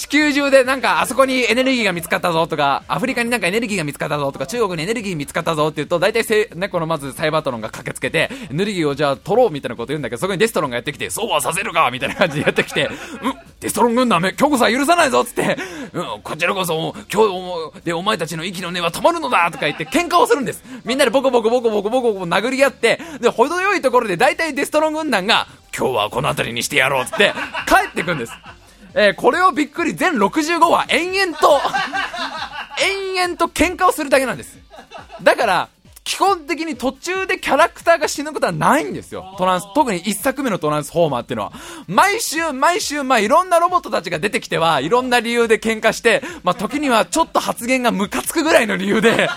[0.00, 12.90] 地球中でなんかあそこにエネルギーが見つかったぞとか、アフリカになんかエネルギーが見つかったぞとか、中国にエネルギー見つかったぞって言うと、大体せ、ね、このまずサイバートロンが駆けつけて、エネルギーをじゃあ取ろうみたいなこと言うんだけど、そこにデストロンがやってきて、そうはさせるかみたいな感じでやってきて、うん、
[13.60, 15.58] デストロン軍団め、今日こそは許さないぞっつって、
[15.92, 20.64] うん、こちらこそ、今日でお前たちの息の根は止まるのだとか言って喧嘩をするんです。
[20.86, 25.46] みんなでボコボコボコボコボコボコ殴り合って、で、程よいところで大体デストロン軍団が、
[25.76, 27.34] 今日はこの辺りにしてやろうっつって
[27.68, 28.32] 帰ってくんです。
[28.94, 31.60] えー、これをびっくり全65話延々と
[32.82, 34.58] 延々と喧嘩をするだけなんです
[35.22, 35.68] だから
[36.10, 39.34] 基本的に途中でキャラクターが死ぬことはないんですよ。
[39.38, 41.52] トランス、特に1作目のトランスフォーマーっていうのは。
[41.86, 49.28] 毎週毎週、まあいろんなロボットたちが出てきては、いろんな理由で喧嘩して、まあ時にはちょっと発言がムカつくぐらいの理由で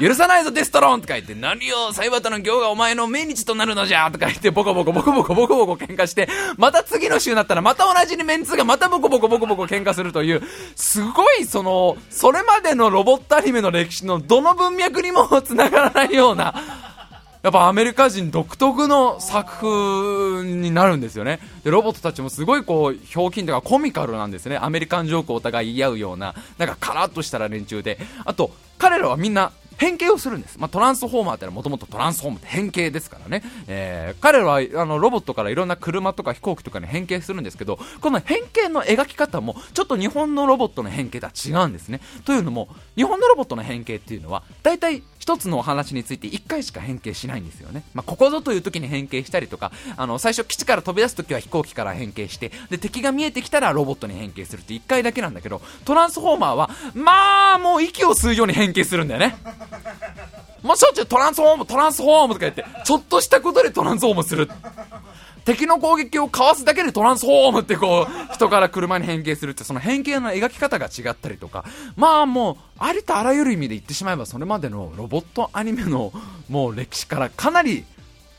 [0.00, 10.42] 許さないぞデストロンとか言って、何よ、サイバタの行がお前の命日となるのじゃとか言って、ボコボコボコボコボコボコ喧嘩して、また次の週になったらまた同じにメンツがまたボコボコボコボコ喧嘩するという、
[10.76, 16.54] すごいその、それまでのロボットアニメの歴史のどの文脈にも繋がらないような、
[17.42, 19.56] やっぱアメリカ人独特の作
[20.42, 21.40] 風になるんですよね。
[21.64, 24.58] で、ロボットたちもすごいこう、ひょうきんとかコミカルなんですね。
[24.62, 27.98] アメリカンジョークをお互い言い合うような、なんかカラッとしたら連中で。
[28.24, 29.50] あと、彼らはみんな
[29.82, 30.60] 変形をするんです。
[30.60, 33.42] まあ、トランスフォーマーってのはもともとトランスフォームって変形ですからね。
[33.66, 42.00] えー、彼らはあのロボットからいろんな車とか飛行機とかに変形するんですけど、この変形の描き方もちょっと日本のロボットの変形とは違うんですね。
[42.24, 47.84] というのも、日本のロボットの変形っていうのは、大体一つのお話について1回しか変形しないんですよね。
[47.94, 59.36] まあ、ここぞという時に変形したりとか、あの、最初基地から飛び出す時は飛行機から変形して、で、敵が見えてきたらロボットに変形するって1回だけなんだけど、トランスフォーマーは、まあ、もう息を吸うように変形するんだよね。
[60.60, 64.50] もうしょっちゅうトランスフォーム、トランスフォームとか言って、ちょっとしたことでトランスフォームする。
[65.44, 71.64] 敵の攻撃をかわすだけでトランスフォームってこう、人から車に変形するって、その変形の描き方が違ったりとか、
[71.96, 76.12] まあもう、ありとあらゆる意味で言ってしまえば、それまでのロボットアニメの
[76.48, 77.84] もう歴史からかなり、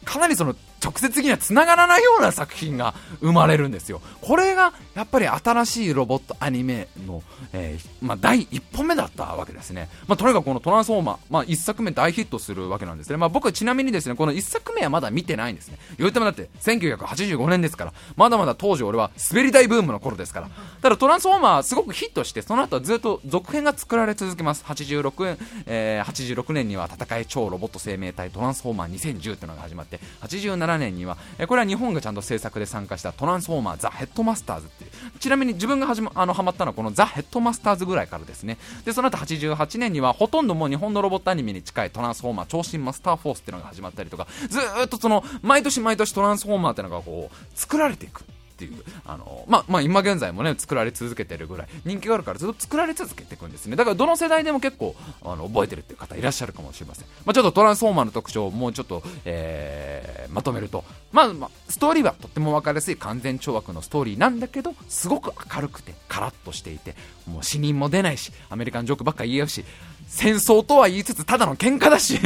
[0.06, 4.02] かなりその直接的には繋がらないような作品が生まれるんですよ。
[4.22, 7.24] これがやっぱり新しいロボットアニメの、
[7.54, 9.90] えー、まあ、第一歩目だったわけですね。
[10.08, 13.18] まあ、とにかくこのトランスフォーマー、まあ、1作目大ヒットするわけなんですね。
[13.18, 15.78] まあ、僕ちなみにですね、この1作目はまだ見てないんですね。
[15.98, 20.50] 言うてもだって1985年ですから、まだまだ当時俺は滑り台ブームの頃ですから。
[20.82, 24.64] ただトランスフォーマーすごくヒットして、その後はずっと続編が作られ続けます。
[24.68, 26.12] 86年、えー、
[26.44, 38.58] 86年には戦い超ロボット生命体トランスフォーマー2010っていうのが始まって、87年には、え、これは日本がちゃんと制作で参加したトランスフォーマーザ・ヘッドマスターズっていう、ちなみに自分がはじ、ま、あのハマったのはこのザ・ヘッドマスターズぐらいからですね。
[38.86, 48.24] でその後88年にはほとんどもう日本のロボットアニメに近いトランスフォーマー超新マスターフォースっていうのが始まったりとかずっとその毎年毎年トランスフォーマーっていうのがこう作られていく。
[48.68, 53.76] ていうあの、まあ、まあ、今現在もね作られ続けてるぐらい人気があるからずっと作られ続けていくんですね。
[53.76, 66.96] だからどの世代でも結構あの覚えてるっていう方いらっしゃるかもしれません、まあ、ちょっとトランスフォーマーの特徴をもうちょっと、えー、まとめると、まあ、まあ、ストーリーはとっても分かりやすい完全懲悪のストーリーなんだけどすごく明るくてカラッとしていて
[67.28, 69.66] もう死人も出ないしアメリカンジョークばっか言い合うし
[70.08, 72.20] 戦争とは言いつつただの喧嘩だし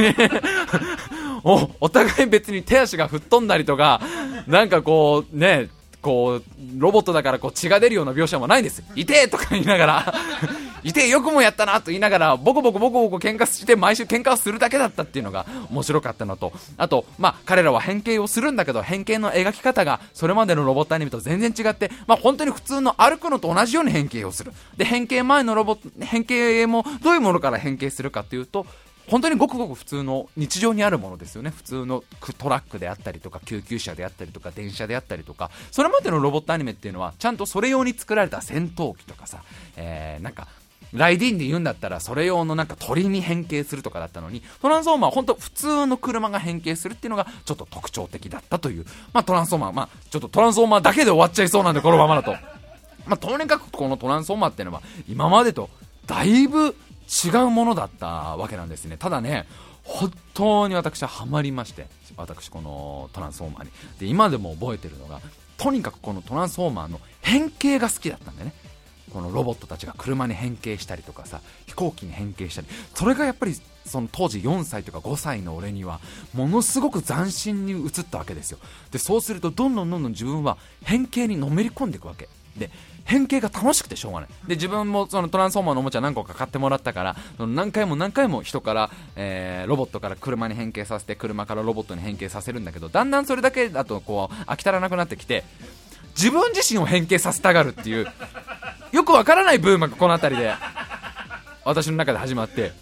[1.44, 4.00] おお互い別に手足が吹っ飛んだりとか
[4.46, 5.68] なんかこうね
[6.02, 6.42] こう、
[6.76, 8.82] ロボットだからこう血が出るような描写もないんです。
[8.94, 10.14] いてとか言いながら
[10.84, 24.52] いてよくもやったなと言いながら、ボコボコボコボコ喧嘩して毎週喧嘩をするだけだったっていうのが面白かったのと、あと、まあ、彼らは変形をするんだけど、変形の描き方がそれまでのロボットアニメと全然違って、まあ、本当に普通の歩くのと同じように変形をする。
[24.76, 28.66] で、変形前のロボット、変形もどういうものから変形するかというと、
[29.08, 31.50] 本当にごくごく普通の日常にあるものですよね。
[31.50, 32.04] 普通の
[32.38, 35.50] トラックであったりとか救急車であったりとか電車であったりとか。
[35.70, 39.42] それまでのロボットアニメっていうのはちゃんとそれ用に作られた戦闘機とかさ、
[39.76, 40.48] えー、なんか
[40.92, 44.42] ライディーンで言うんだったらそれ用のなんか鳥に変形するとかだったのに。
[44.60, 52.32] トランスフォーマーは本当普通の車が変形するっていうのがちょっと特徴的だったという、まあ、トランスフォーマー、まあ、ちょっとトランスフォーマーだけで終わっちゃいそうなんでこのままだと、
[53.06, 55.70] まあ、とにかくこのトランスフォーマーっていうのは今までと
[56.06, 56.74] だいぶ
[57.08, 58.06] 違うものだった
[58.36, 58.96] わけなんですね。
[58.98, 59.46] ただね
[59.84, 61.86] 本当に私はハマりまして
[62.16, 63.70] 私このトランスフォーマーに。
[63.98, 65.20] で今でも覚えてるのが
[65.56, 68.52] とにかくこのトランスフォーマーの変形が好きだったんでね。
[69.12, 72.66] このロボットたちが車に変形したりとかさ飛行機に変形したり。
[72.94, 73.56] それがやっぱり
[73.86, 76.00] その当時4歳とか5歳の俺には
[76.34, 78.58] ものすごく斬新に映ったわけですよ。
[78.90, 82.28] でそうするとどんどんどんどん自分は変形にのめり込んでいくわけ。
[82.58, 82.70] で
[83.04, 84.28] 変形が楽しくてしょうがない。
[84.46, 95.44] で自分もそのトランスフォーマーのおもちゃ何個か買ってもらったからその何回も何回も人から、えー、ロボットから車に変形させて車からロボットに変形させるんだけどだんだんそれだけだとこう飽き足らなくなってきて
[96.16, 98.06] 自分自身を変形させたがるっていう
[98.92, 100.54] よくわからないブームがこの辺りで。
[101.68, 102.72] 私の中で始まって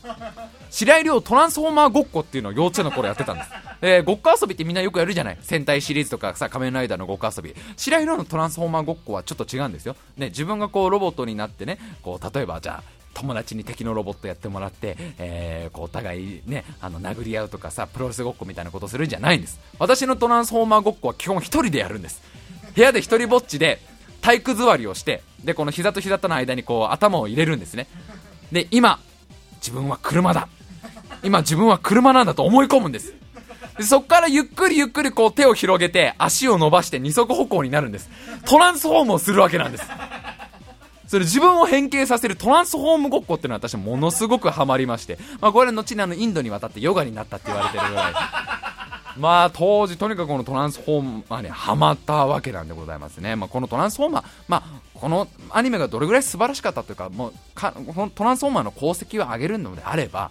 [0.71, 3.51] 白井亮トランスフォーマーごっこっていうのを幼稚園の頃やってたんです。
[3.83, 7.55] え、ごっこ遊びってみんなよくやるじゃない戦隊シリーズとかさ、仮面ライダーのごっこ遊び。
[7.77, 9.97] 白井亮のトランスフォーマーごっこはちょっと違うんですよ。
[10.17, 19.59] ね、自分がこうロボットになってね、こう、例えばじゃあ、友達に敵のロボットやってもらって、えー、こうお互いね、あの殴り合うとかさ、プロレスごっこみたいなことするんじゃないんです。
[19.79, 22.23] 私のトランスフォーマーごっこは基本1人でやるんです。
[22.75, 23.81] 部屋で一人ぼっちで
[24.21, 27.87] 体育座りをして、で、この膝と膝との間にこう頭を入れるんですね。
[28.53, 28.99] で、今、
[29.57, 30.49] 自分は車だ。
[31.23, 33.15] 今自分は車なんだと思い込むんです。
[33.79, 38.09] でそこからゆっくりゆっくりこう手を広げて足を伸ばして二足歩行になるんです。
[38.47, 39.85] トランスフォームをするわけなんです。
[41.07, 48.15] それ自分を変形させるトランスフォームごっこっていうのは私ものすごくハマりまして、まあ、これは後にあのインドに渡ってヨガになったって言われてるぐらい。
[49.19, 53.35] まあ当時とにかくこのトランスフォーマーにハマったわけなんでございますね。
[53.37, 54.63] まあ、このトランスフォーマー、まあ、
[55.01, 60.31] このアニメがどれぐらい素晴らしかったというか、もうかこのトランスフォーマーの功績を上げるのであれば、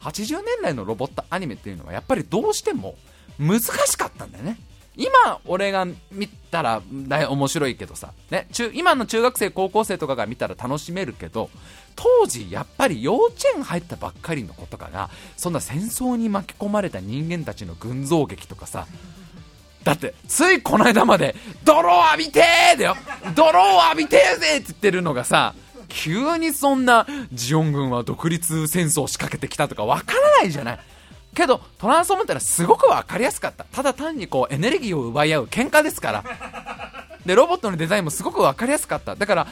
[0.00, 2.96] 80年代のロボットアニメっていうのはやっぱりどうしても
[3.38, 4.58] 難しかったんだよね。
[4.96, 11.50] 今俺が見たら面白いけどさ、ね、中今の中学生高校生とかが見たら楽しめるけど
[11.94, 18.86] 当時やっぱり幼稚園入ったばっかりの子とかがそんな戦争に巻き込まれた人間たちの群像劇とかさ
[19.86, 22.96] だってついこの間まで泥を浴びてーだよ。
[23.36, 25.54] 泥を浴びてーぜって言ってるのがさ
[25.86, 30.78] 急にそんなジオン軍は独立戦争を仕掛けてきたとかわからないじゃない。
[31.36, 33.62] けどトランスフォームってのはすごく分かりやすかった。
[33.62, 36.24] ただ単にこうエネルギーを奪い合う喧嘩ですから。
[37.24, 39.14] でロボットのデザインもすごく分かりやすかった。
[39.14, 39.46] だから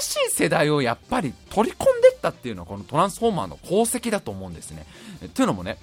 [0.00, 4.86] 新しい世代をやっぱり取り込んでったっていうのはこのトランスフォーマーの功績だと思うんですね。
[5.34, 5.78] というのもね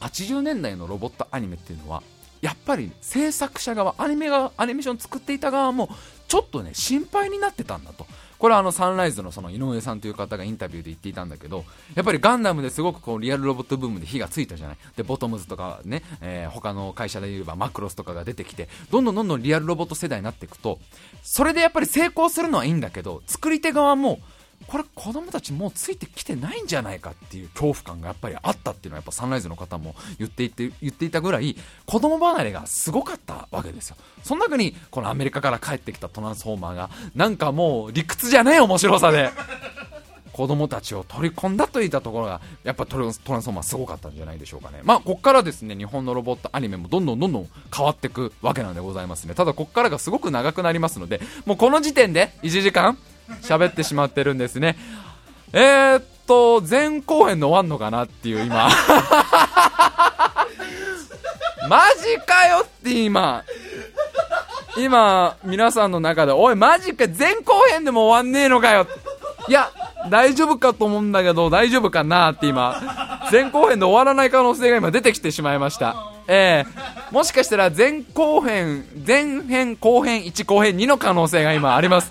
[0.00, 2.02] 80年代のロボットアニメっていうのは
[2.40, 5.88] やっぱり制作者側アニメがアニメーション作っていた側も
[6.28, 8.06] ちょっとね心配になってたんだと。
[8.38, 11.64] これはあのサンライズのその井上さんという方がインタビューで言っていたんだけど
[11.94, 14.76] やっぱりガンダムですごくこうリアルロボットブームで火がついたじゃない。
[14.94, 20.78] でボトムズとかね、えー、他の会社で言えばマクロスとかが出てきてどんどんどんどんリアルロボット世代になっていくと
[21.22, 24.20] それでやっぱり成功するのはいいんだけど作り手側も
[24.66, 31.56] これ子供たちもうついてきてないんじゃないかっていう恐怖感がやっぱりあったっていうのはやっぱサンライズの方も言っていて言っていたぐらい
[31.86, 33.96] 子供離れがすごかったわけですよ。
[34.22, 39.30] その中にこのアメリカから帰ってきたトランスフォーマーがなんかもう理屈じゃねえ面白さで
[40.32, 44.80] 子供たちを取り込んだといったところがやっぱトランスフォーマーすごかったんじゃないでしょうかね。
[44.82, 49.34] まあこっからですね日本のロボットアニメもどんどんどんどん変わっていくわけなんでございますね。
[49.34, 52.98] ただこっからがすごく長くなりますのでもうこの時点で1時間
[53.42, 54.76] 喋ってしまってるんですね
[55.52, 58.68] えー、っと、前後編の終わんのかなっていう今。
[61.68, 63.42] マジかよって今。
[64.76, 68.86] 今、皆さんの中で、おい、マジか、前後編でも終わんねえのかよ。
[69.48, 69.70] いや、
[70.10, 76.12] 大丈夫かと思うんだけど、大丈夫かなって今、前後編で終わらない可能性が今出てきてしまいました。
[76.28, 82.10] ええー、もしかしたら前後編、前編後編1後編2の可能性が今あります。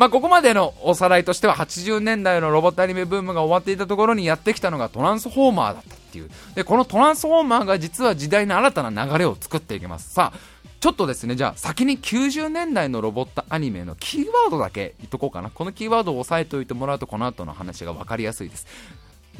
[0.00, 6.30] まあ、ここまでのおさらいとしては80年代のロボットアニメブームが終わっていたところにやってきたのがトランスフォーマーだったっていう。
[6.54, 10.14] でこのトランスフォーマーが実は時代の新たな流れを作っていきます。
[10.14, 10.38] さあ
[10.80, 15.50] ちょっとですねじゃあ先に90年代のロボットアニメのキーワードだけ言っとこうかな。
[15.50, 18.66] このキーワードを押さえておいてもらうとこの後の話が分かりやすいです。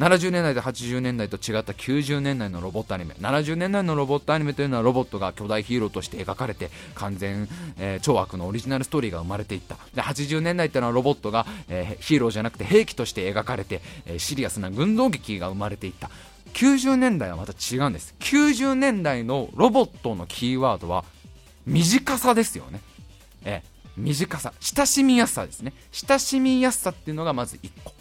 [0.00, 3.14] 70年代と80年代と違った90年代のロボットアニメ。
[3.20, 7.46] 70年代のロボットアニメというのはロボットが巨大ヒーローとして描かれて完全、
[7.78, 9.76] えー、超悪のオリジナルストーリーが生まれていった。
[9.94, 16.08] で80年代というのはロボットが、えー、ヒーローじゃなくて兵器として描かれて、えー、シリアスな軍道劇が生まれていった。
[16.54, 18.14] 90年代はまた違うんです。
[18.20, 21.04] 90年代のロボットのキーワードは
[21.66, 22.80] 短さですよね、
[23.44, 24.54] えー、短さ。
[24.60, 25.74] 親しみやすさですね。
[25.92, 27.99] 親しみやすさっていうのがまず1個。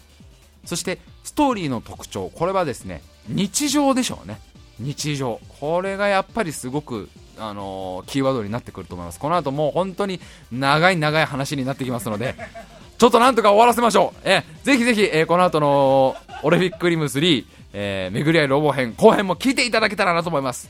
[0.64, 4.40] そしてストーリーの特徴これはですね日常でしょうね。
[4.78, 5.40] 日常。
[5.60, 7.08] これがやっぱりすごく
[7.38, 9.18] あのー、キーワードになってくると思います。
[9.18, 10.20] この後もう本当に
[10.52, 12.34] 長い長い話になってきますので
[12.98, 14.20] ちょっとなんとか終わらせましょう。
[14.24, 20.68] えぜひぜひ、えー、この後のオレフィックリム3、えー、巡り合いロボ編後編も聞いていただけたらなと思います。